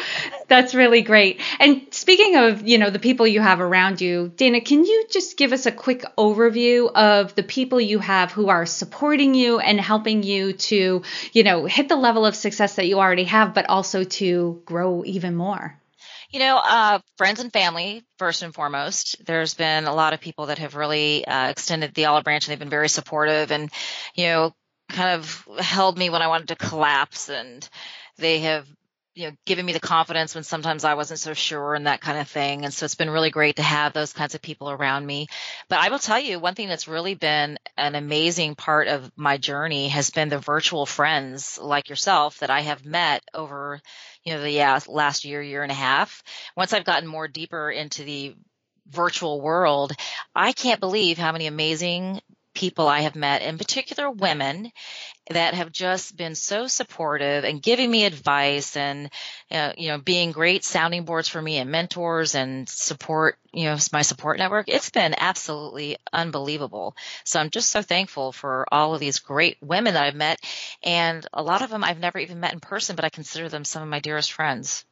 that's 0.48 0.74
really 0.74 1.02
great. 1.02 1.40
And 1.61 1.82
speaking 1.90 2.37
of, 2.37 2.66
you 2.66 2.78
know, 2.78 2.90
the 2.90 2.98
people 2.98 3.26
you 3.26 3.40
have 3.40 3.61
around 3.61 4.00
you, 4.00 4.32
Dana, 4.34 4.61
can 4.61 4.84
you 4.84 5.06
just 5.11 5.37
give 5.37 5.52
us 5.52 5.66
a 5.66 5.72
quick 5.72 6.04
overview 6.16 6.90
of 6.90 7.34
the 7.34 7.42
people 7.42 7.80
you 7.80 7.98
have 7.98 8.32
who 8.32 8.48
are 8.48 8.66
supporting 8.66 9.34
you 9.34 9.58
and 9.58 9.80
helping 9.80 10.22
you 10.22 10.54
to, 10.54 11.02
you 11.32 11.42
know, 11.42 11.66
hit 11.66 11.88
the 11.88 11.96
level 11.96 12.24
of 12.24 12.34
success 12.34 12.76
that 12.76 12.87
you 12.87 12.98
already 12.98 13.24
have, 13.24 13.54
but 13.54 13.68
also 13.68 14.04
to 14.04 14.62
grow 14.64 15.04
even 15.04 15.37
more? 15.37 15.78
You 16.30 16.40
know, 16.40 16.58
uh, 16.58 16.98
friends 17.16 17.40
and 17.40 17.52
family, 17.52 18.02
first 18.18 18.42
and 18.42 18.54
foremost. 18.54 19.24
There's 19.24 19.54
been 19.54 19.84
a 19.84 19.94
lot 19.94 20.12
of 20.12 20.20
people 20.20 20.46
that 20.46 20.58
have 20.58 20.74
really 20.74 21.26
uh, 21.26 21.48
extended 21.48 21.94
the 21.94 22.06
olive 22.06 22.24
branch 22.24 22.46
and 22.46 22.52
they've 22.52 22.58
been 22.58 22.68
very 22.68 22.88
supportive 22.88 23.50
and, 23.50 23.70
you 24.14 24.26
know, 24.26 24.54
kind 24.90 25.20
of 25.20 25.46
held 25.58 25.98
me 25.98 26.11
when 26.11 26.22
I 26.22 26.28
wanted 26.28 26.48
to 26.48 26.56
collapse 26.56 27.28
and 27.28 27.66
they 28.18 28.40
have 28.40 28.66
you 29.18 29.26
know 29.26 29.37
given 29.44 29.66
me 29.66 29.72
the 29.72 29.81
confidence 29.81 30.33
when 30.33 30.44
sometimes 30.44 30.85
I 30.85 30.94
wasn't 30.94 31.18
so 31.18 31.35
sure 31.35 31.74
and 31.74 31.88
that 31.88 32.00
kind 32.00 32.18
of 32.18 32.28
thing. 32.28 32.64
And 32.64 32.72
so 32.72 32.85
it's 32.85 32.94
been 32.94 33.11
really 33.11 33.31
great 33.31 33.57
to 33.57 33.62
have 33.62 33.92
those 33.92 34.12
kinds 34.12 34.37
of 34.37 34.42
people 34.42 34.70
around 34.70 35.04
me. 35.04 35.26
But 35.68 35.81
I 35.81 35.88
will 35.88 35.98
tell 35.98 36.20
you 36.20 36.38
one 36.38 36.54
thing 36.54 36.68
that's 36.68 36.87
really 36.87 37.14
been 37.14 37.59
an 37.76 37.96
amazing 37.96 38.54
part 38.54 38.87
of 38.87 39.11
my 39.16 39.37
journey 39.37 39.88
has 39.88 40.11
been 40.11 40.28
the 40.28 40.38
virtual 40.38 40.87
friends 40.87 41.59
like 41.61 41.88
yourself 41.88 42.38
that 42.38 42.50
I 42.50 42.61
have 42.61 42.85
met 42.85 43.24
over 43.35 43.81
you 44.22 44.35
know 44.35 44.40
the 44.40 44.52
yeah, 44.52 44.78
last 44.87 45.24
year 45.24 45.42
year 45.42 45.64
and 45.64 45.72
a 45.72 45.74
half. 45.74 46.22
Once 46.57 46.72
I've 46.72 46.85
gotten 46.85 47.09
more 47.09 47.26
deeper 47.26 47.70
into 47.72 48.04
the 48.04 48.37
virtual 48.87 49.40
world, 49.40 49.92
I 50.35 50.52
can't 50.52 50.81
believe 50.81 51.18
how 51.18 51.33
many 51.33 51.48
amazing 51.48 52.20
people 52.54 52.88
I 52.88 53.00
have 53.00 53.14
met, 53.14 53.42
in 53.42 53.58
particular 53.58 54.11
women, 54.11 54.70
that 55.30 55.54
have 55.54 55.70
just 55.70 56.16
been 56.16 56.34
so 56.34 56.66
supportive 56.66 57.44
and 57.44 57.62
giving 57.62 57.90
me 57.90 58.04
advice 58.04 58.76
and 58.76 59.11
uh, 59.50 59.72
you 59.76 59.88
know 59.88 59.98
being 59.98 60.32
great 60.32 60.64
sounding 60.64 61.04
boards 61.04 61.28
for 61.28 61.40
me 61.40 61.58
and 61.58 61.70
mentors 61.70 62.34
and 62.34 62.68
support 62.68 63.37
you 63.52 63.64
know 63.64 63.76
my 63.92 64.02
support 64.02 64.38
network. 64.38 64.68
It's 64.68 64.90
been 64.90 65.14
absolutely 65.18 65.96
unbelievable. 66.12 66.96
So 67.24 67.40
i'm 67.40 67.50
just 67.50 67.70
so 67.70 67.82
thankful 67.82 68.32
for 68.32 68.66
all 68.72 68.94
of 68.94 69.00
these 69.00 69.18
great 69.18 69.58
women 69.61 69.94
that 69.94 70.04
i've 70.04 70.14
met. 70.14 70.40
And 70.82 71.26
a 71.32 71.42
lot 71.42 71.62
of 71.62 71.70
them 71.70 71.84
i've 71.84 72.00
never 72.00 72.18
even 72.18 72.40
met 72.40 72.54
in 72.54 72.61
person 72.61 72.96
but 72.96 73.04
i 73.04 73.11
consider 73.11 73.48
them 73.48 73.64
some 73.64 73.82
of 73.82 73.88
my 73.88 74.00
dearest 74.00 74.32
friends 74.32 74.84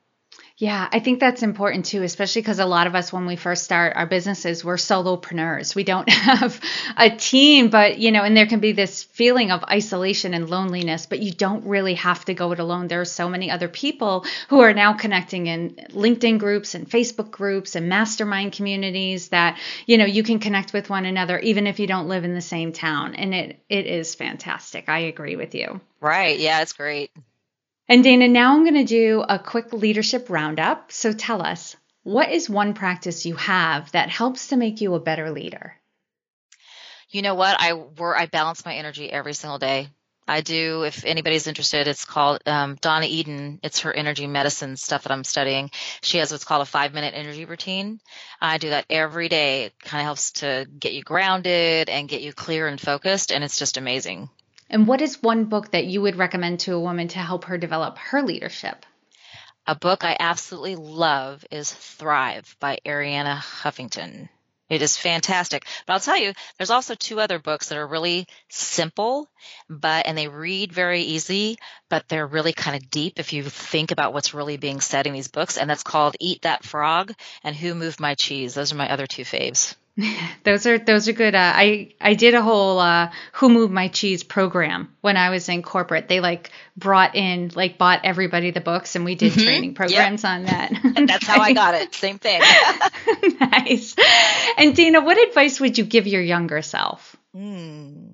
yeah, 0.58 0.88
I 0.90 1.00
think 1.00 1.20
that's 1.20 1.42
important 1.42 1.84
too, 1.84 2.02
especially 2.02 2.40
because 2.40 2.60
a 2.60 2.64
lot 2.64 2.86
of 2.86 2.94
us, 2.94 3.12
when 3.12 3.26
we 3.26 3.36
first 3.36 3.64
start 3.64 3.94
our 3.94 4.06
businesses, 4.06 4.64
we're 4.64 4.76
solopreneurs. 4.76 5.74
We 5.74 5.84
don't 5.84 6.08
have 6.10 6.58
a 6.96 7.10
team, 7.10 7.68
but 7.68 7.98
you 7.98 8.10
know, 8.10 8.22
and 8.22 8.34
there 8.34 8.46
can 8.46 8.60
be 8.60 8.72
this 8.72 9.02
feeling 9.02 9.50
of 9.50 9.62
isolation 9.64 10.32
and 10.32 10.48
loneliness, 10.48 11.04
but 11.04 11.20
you 11.20 11.30
don't 11.30 11.66
really 11.66 11.92
have 11.94 12.24
to 12.24 12.32
go 12.32 12.52
it 12.52 12.58
alone. 12.58 12.88
There 12.88 13.02
are 13.02 13.04
so 13.04 13.28
many 13.28 13.50
other 13.50 13.68
people 13.68 14.24
who 14.48 14.60
are 14.60 14.72
now 14.72 14.94
connecting 14.94 15.46
in 15.46 15.76
LinkedIn 15.90 16.38
groups 16.38 16.74
and 16.74 16.88
Facebook 16.88 17.30
groups 17.30 17.76
and 17.76 17.90
mastermind 17.90 18.52
communities 18.52 19.28
that, 19.28 19.58
you 19.84 19.98
know, 19.98 20.06
you 20.06 20.22
can 20.22 20.38
connect 20.38 20.72
with 20.72 20.88
one 20.88 21.04
another 21.04 21.38
even 21.40 21.66
if 21.66 21.78
you 21.78 21.86
don't 21.86 22.08
live 22.08 22.24
in 22.24 22.32
the 22.32 22.40
same 22.40 22.72
town. 22.72 23.14
And 23.14 23.34
it 23.34 23.62
it 23.68 23.84
is 23.84 24.14
fantastic. 24.14 24.88
I 24.88 25.00
agree 25.00 25.36
with 25.36 25.54
you. 25.54 25.82
Right. 26.00 26.38
Yeah, 26.38 26.62
it's 26.62 26.72
great. 26.72 27.10
And 27.88 28.02
Dana, 28.02 28.26
now 28.26 28.54
I'm 28.54 28.64
going 28.64 28.74
to 28.74 28.84
do 28.84 29.24
a 29.28 29.38
quick 29.38 29.72
leadership 29.72 30.28
roundup. 30.28 30.90
So 30.90 31.12
tell 31.12 31.40
us, 31.40 31.76
what 32.02 32.30
is 32.30 32.50
one 32.50 32.74
practice 32.74 33.26
you 33.26 33.36
have 33.36 33.92
that 33.92 34.10
helps 34.10 34.48
to 34.48 34.56
make 34.56 34.80
you 34.80 34.94
a 34.94 35.00
better 35.00 35.30
leader? 35.30 35.76
You 37.10 37.22
know 37.22 37.36
what? 37.36 37.56
I 37.60 37.74
work, 37.74 38.16
I 38.18 38.26
balance 38.26 38.64
my 38.64 38.74
energy 38.74 39.10
every 39.10 39.34
single 39.34 39.58
day. 39.58 39.88
I 40.28 40.40
do. 40.40 40.82
If 40.82 41.04
anybody's 41.04 41.46
interested, 41.46 41.86
it's 41.86 42.04
called 42.04 42.40
um, 42.46 42.76
Donna 42.80 43.06
Eden. 43.08 43.60
It's 43.62 43.80
her 43.80 43.92
energy 43.92 44.26
medicine 44.26 44.76
stuff 44.76 45.04
that 45.04 45.12
I'm 45.12 45.22
studying. 45.22 45.70
She 46.02 46.18
has 46.18 46.32
what's 46.32 46.44
called 46.44 46.62
a 46.62 46.66
five 46.66 46.92
minute 46.92 47.14
energy 47.16 47.44
routine. 47.44 48.00
I 48.40 48.58
do 48.58 48.70
that 48.70 48.86
every 48.90 49.28
day. 49.28 49.66
It 49.66 49.78
kind 49.78 50.00
of 50.00 50.06
helps 50.06 50.32
to 50.32 50.66
get 50.80 50.94
you 50.94 51.02
grounded 51.02 51.88
and 51.88 52.08
get 52.08 52.22
you 52.22 52.32
clear 52.32 52.66
and 52.66 52.80
focused, 52.80 53.30
and 53.30 53.44
it's 53.44 53.58
just 53.58 53.76
amazing. 53.76 54.28
And 54.68 54.86
what 54.86 55.00
is 55.00 55.22
one 55.22 55.44
book 55.44 55.70
that 55.70 55.86
you 55.86 56.02
would 56.02 56.16
recommend 56.16 56.60
to 56.60 56.74
a 56.74 56.80
woman 56.80 57.08
to 57.08 57.18
help 57.18 57.44
her 57.44 57.58
develop 57.58 57.98
her 57.98 58.22
leadership? 58.22 58.84
A 59.66 59.74
book 59.74 60.04
I 60.04 60.16
absolutely 60.18 60.76
love 60.76 61.44
is 61.50 61.72
Thrive 61.72 62.56
by 62.60 62.78
Arianna 62.84 63.38
Huffington. 63.38 64.28
It 64.68 64.82
is 64.82 64.96
fantastic. 64.96 65.64
But 65.86 65.92
I'll 65.92 66.00
tell 66.00 66.18
you, 66.18 66.32
there's 66.58 66.70
also 66.70 66.96
two 66.96 67.20
other 67.20 67.38
books 67.38 67.68
that 67.68 67.78
are 67.78 67.86
really 67.86 68.26
simple, 68.48 69.28
but 69.68 70.06
and 70.06 70.18
they 70.18 70.26
read 70.26 70.72
very 70.72 71.02
easy, 71.02 71.58
but 71.88 72.08
they're 72.08 72.26
really 72.26 72.52
kind 72.52 72.76
of 72.76 72.90
deep 72.90 73.20
if 73.20 73.32
you 73.32 73.44
think 73.44 73.92
about 73.92 74.12
what's 74.12 74.34
really 74.34 74.56
being 74.56 74.80
said 74.80 75.06
in 75.06 75.12
these 75.12 75.28
books. 75.28 75.56
And 75.56 75.70
that's 75.70 75.84
called 75.84 76.16
Eat 76.18 76.42
That 76.42 76.64
Frog 76.64 77.12
and 77.44 77.54
Who 77.54 77.76
Moved 77.76 78.00
My 78.00 78.14
Cheese. 78.16 78.54
Those 78.54 78.72
are 78.72 78.76
my 78.76 78.90
other 78.90 79.06
two 79.06 79.22
faves. 79.22 79.76
those 80.44 80.66
are 80.66 80.78
those 80.78 81.08
are 81.08 81.12
good. 81.12 81.34
Uh, 81.34 81.52
I 81.54 81.94
I 82.00 82.14
did 82.14 82.34
a 82.34 82.42
whole 82.42 82.78
uh, 82.78 83.10
"Who 83.34 83.48
Moved 83.48 83.72
My 83.72 83.88
Cheese" 83.88 84.22
program 84.22 84.94
when 85.00 85.16
I 85.16 85.30
was 85.30 85.48
in 85.48 85.62
corporate. 85.62 86.06
They 86.08 86.20
like 86.20 86.50
brought 86.76 87.14
in 87.14 87.50
like 87.54 87.78
bought 87.78 88.00
everybody 88.04 88.50
the 88.50 88.60
books, 88.60 88.94
and 88.94 89.04
we 89.04 89.14
did 89.14 89.32
mm-hmm. 89.32 89.42
training 89.42 89.74
programs 89.74 90.22
yep. 90.22 90.32
on 90.32 90.44
that. 90.44 90.72
and 90.96 91.08
that's 91.08 91.26
how 91.26 91.40
I 91.40 91.54
got 91.54 91.74
it. 91.74 91.94
Same 91.94 92.18
thing. 92.18 92.42
nice. 93.40 93.96
And 94.58 94.76
Dana, 94.76 95.00
what 95.00 95.16
advice 95.28 95.60
would 95.60 95.78
you 95.78 95.84
give 95.84 96.06
your 96.06 96.22
younger 96.22 96.60
self? 96.60 97.16
Hmm. 97.34 98.08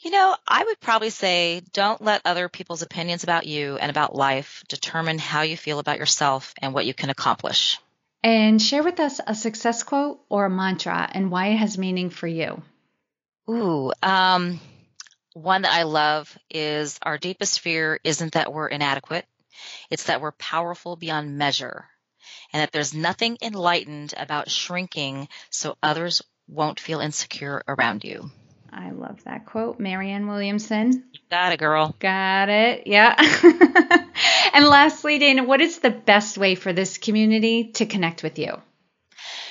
You 0.00 0.10
know, 0.12 0.36
I 0.46 0.62
would 0.62 0.78
probably 0.78 1.10
say 1.10 1.62
don't 1.72 2.00
let 2.00 2.22
other 2.24 2.48
people's 2.48 2.82
opinions 2.82 3.24
about 3.24 3.46
you 3.46 3.76
and 3.76 3.90
about 3.90 4.14
life 4.14 4.62
determine 4.68 5.18
how 5.18 5.42
you 5.42 5.56
feel 5.56 5.80
about 5.80 5.98
yourself 5.98 6.54
and 6.58 6.72
what 6.72 6.86
you 6.86 6.94
can 6.94 7.10
accomplish. 7.10 7.78
And 8.22 8.60
share 8.60 8.82
with 8.82 8.98
us 8.98 9.20
a 9.26 9.34
success 9.34 9.82
quote 9.82 10.20
or 10.28 10.46
a 10.46 10.50
mantra 10.50 11.08
and 11.12 11.30
why 11.30 11.48
it 11.48 11.56
has 11.56 11.78
meaning 11.78 12.10
for 12.10 12.26
you. 12.26 12.62
Ooh, 13.48 13.92
um, 14.02 14.60
one 15.34 15.62
that 15.62 15.72
I 15.72 15.84
love 15.84 16.36
is 16.50 16.98
our 17.02 17.16
deepest 17.16 17.60
fear 17.60 18.00
isn't 18.04 18.32
that 18.32 18.52
we're 18.52 18.66
inadequate, 18.68 19.24
it's 19.90 20.04
that 20.04 20.20
we're 20.20 20.32
powerful 20.32 20.96
beyond 20.96 21.38
measure, 21.38 21.86
and 22.52 22.60
that 22.60 22.72
there's 22.72 22.92
nothing 22.92 23.38
enlightened 23.40 24.14
about 24.16 24.50
shrinking 24.50 25.28
so 25.50 25.76
others 25.82 26.22
won't 26.48 26.80
feel 26.80 27.00
insecure 27.00 27.62
around 27.68 28.04
you. 28.04 28.30
I 28.72 28.90
love 28.90 29.22
that 29.24 29.46
quote. 29.46 29.80
Marianne 29.80 30.26
Williamson. 30.26 31.04
Got 31.30 31.52
it, 31.52 31.58
girl. 31.58 31.94
Got 31.98 32.48
it. 32.48 32.86
Yeah. 32.86 33.14
and 34.52 34.66
lastly, 34.66 35.18
Dana, 35.18 35.44
what 35.44 35.60
is 35.60 35.78
the 35.78 35.90
best 35.90 36.38
way 36.38 36.54
for 36.54 36.72
this 36.72 36.98
community 36.98 37.72
to 37.72 37.86
connect 37.86 38.22
with 38.22 38.38
you? 38.38 38.60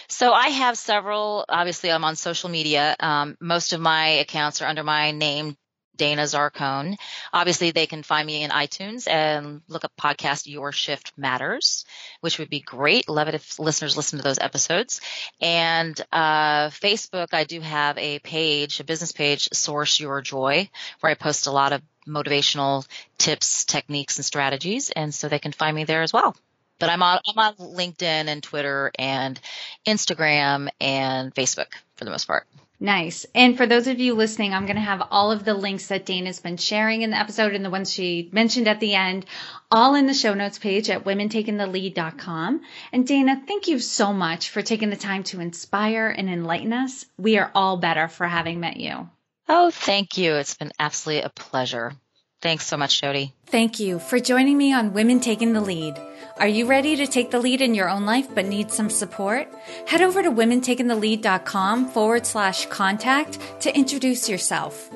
So 0.07 0.31
I 0.31 0.49
have 0.49 0.77
several. 0.77 1.45
Obviously, 1.49 1.91
I'm 1.91 2.03
on 2.03 2.15
social 2.15 2.49
media. 2.49 2.95
Um, 2.99 3.37
most 3.41 3.73
of 3.73 3.81
my 3.81 4.07
accounts 4.07 4.61
are 4.61 4.67
under 4.67 4.83
my 4.83 5.11
name, 5.11 5.57
Dana 5.97 6.23
Zarcone. 6.23 6.97
Obviously, 7.33 7.71
they 7.71 7.87
can 7.87 8.03
find 8.03 8.25
me 8.25 8.43
in 8.43 8.51
iTunes 8.51 9.07
and 9.07 9.61
look 9.67 9.83
up 9.83 9.91
podcast 9.99 10.47
Your 10.47 10.71
Shift 10.71 11.13
Matters, 11.17 11.85
which 12.21 12.39
would 12.39 12.49
be 12.49 12.59
great. 12.59 13.09
Love 13.09 13.27
it 13.27 13.35
if 13.35 13.59
listeners 13.59 13.97
listen 13.97 14.19
to 14.19 14.23
those 14.23 14.39
episodes. 14.39 15.01
And 15.41 15.99
uh, 16.11 16.69
Facebook, 16.69 17.33
I 17.33 17.43
do 17.43 17.61
have 17.61 17.97
a 17.97 18.19
page, 18.19 18.79
a 18.79 18.83
business 18.83 19.11
page, 19.11 19.49
Source 19.53 19.99
Your 19.99 20.21
Joy, 20.21 20.69
where 20.99 21.11
I 21.11 21.15
post 21.15 21.47
a 21.47 21.51
lot 21.51 21.73
of 21.73 21.81
motivational 22.07 22.87
tips, 23.17 23.65
techniques, 23.65 24.17
and 24.17 24.25
strategies. 24.25 24.89
And 24.89 25.13
so 25.13 25.27
they 25.27 25.39
can 25.39 25.51
find 25.51 25.75
me 25.75 25.83
there 25.83 26.03
as 26.03 26.13
well. 26.13 26.35
But 26.79 26.89
I'm 26.89 27.01
on, 27.01 27.19
I'm 27.27 27.39
on 27.39 27.55
LinkedIn 27.55 28.27
and 28.27 28.43
Twitter 28.43 28.91
and 28.97 29.39
Instagram 29.85 30.69
and 30.79 31.33
Facebook 31.33 31.73
for 31.95 32.05
the 32.05 32.11
most 32.11 32.25
part. 32.25 32.45
Nice. 32.79 33.25
And 33.33 33.57
for 33.57 33.65
those 33.65 33.87
of 33.87 33.99
you 33.99 34.13
listening, 34.13 34.53
I'm 34.53 34.65
going 34.65 34.75
to 34.75 34.81
have 34.81 35.07
all 35.09 35.31
of 35.31 35.43
the 35.43 35.55
links 35.55 35.87
that 35.87 36.05
Dana's 36.05 36.39
been 36.39 36.57
sharing 36.57 37.01
in 37.01 37.09
the 37.09 37.17
episode 37.17 37.53
and 37.53 37.65
the 37.65 37.71
ones 37.71 37.91
she 37.91 38.29
mentioned 38.31 38.67
at 38.67 38.79
the 38.79 38.93
end, 38.93 39.25
all 39.71 39.95
in 39.95 40.05
the 40.05 40.13
show 40.13 40.35
notes 40.35 40.59
page 40.59 40.89
at 40.91 41.03
womentakingthelead.com. 41.03 42.61
And 42.91 43.07
Dana, 43.07 43.41
thank 43.47 43.67
you 43.67 43.79
so 43.79 44.13
much 44.13 44.51
for 44.51 44.61
taking 44.61 44.91
the 44.91 44.95
time 44.95 45.23
to 45.23 45.39
inspire 45.39 46.07
and 46.07 46.29
enlighten 46.29 46.71
us. 46.71 47.05
We 47.17 47.39
are 47.39 47.51
all 47.55 47.77
better 47.77 48.07
for 48.07 48.27
having 48.27 48.59
met 48.59 48.77
you. 48.77 49.09
Oh, 49.49 49.71
thank 49.71 50.19
you. 50.19 50.35
It's 50.35 50.55
been 50.55 50.71
absolutely 50.77 51.23
a 51.23 51.29
pleasure. 51.29 51.93
Thanks 52.41 52.67
so 52.67 52.77
much, 52.77 53.01
Jodi. 53.01 53.33
Thank 53.47 53.79
you 53.79 53.97
for 53.97 54.19
joining 54.19 54.57
me 54.57 54.71
on 54.71 54.93
Women 54.93 55.19
Taking 55.19 55.53
the 55.53 55.61
Lead. 55.61 55.99
Are 56.37 56.47
you 56.47 56.67
ready 56.67 56.95
to 56.97 57.07
take 57.07 57.31
the 57.31 57.39
lead 57.39 57.61
in 57.61 57.73
your 57.73 57.89
own 57.89 58.05
life 58.05 58.27
but 58.35 58.45
need 58.45 58.71
some 58.71 58.91
support? 58.91 59.51
Head 59.87 60.03
over 60.03 60.21
to 60.21 60.29
womentakingthelead.com 60.29 61.87
forward 61.87 62.27
slash 62.27 62.67
contact 62.67 63.39
to 63.61 63.75
introduce 63.75 64.29
yourself. 64.29 64.91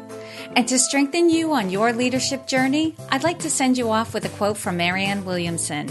And 0.56 0.68
to 0.68 0.78
strengthen 0.78 1.32
you 1.32 1.54
on 1.54 1.72
your 1.72 1.94
leadership 1.94 2.46
journey, 2.46 2.96
I'd 3.10 3.24
like 3.24 3.40
to 3.40 3.50
send 3.50 3.76
you 3.76 3.90
off 3.90 4.14
with 4.14 4.26
a 4.26 4.30
quote 4.30 4.58
from 4.58 4.78
Marianne 4.78 5.26
Williamson. 5.26 5.90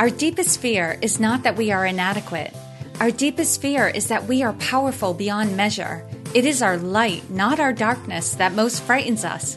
Our 0.00 0.10
deepest 0.10 0.60
fear 0.60 0.98
is 1.00 1.20
not 1.20 1.44
that 1.44 1.56
we 1.56 1.70
are 1.70 1.86
inadequate. 1.86 2.52
Our 2.98 3.12
deepest 3.12 3.60
fear 3.60 3.86
is 3.86 4.08
that 4.08 4.24
we 4.26 4.42
are 4.42 4.54
powerful 4.54 5.14
beyond 5.14 5.56
measure. 5.56 6.04
It 6.34 6.44
is 6.44 6.60
our 6.60 6.76
light, 6.76 7.30
not 7.30 7.60
our 7.60 7.72
darkness, 7.72 8.34
that 8.34 8.54
most 8.54 8.82
frightens 8.82 9.24
us. 9.24 9.56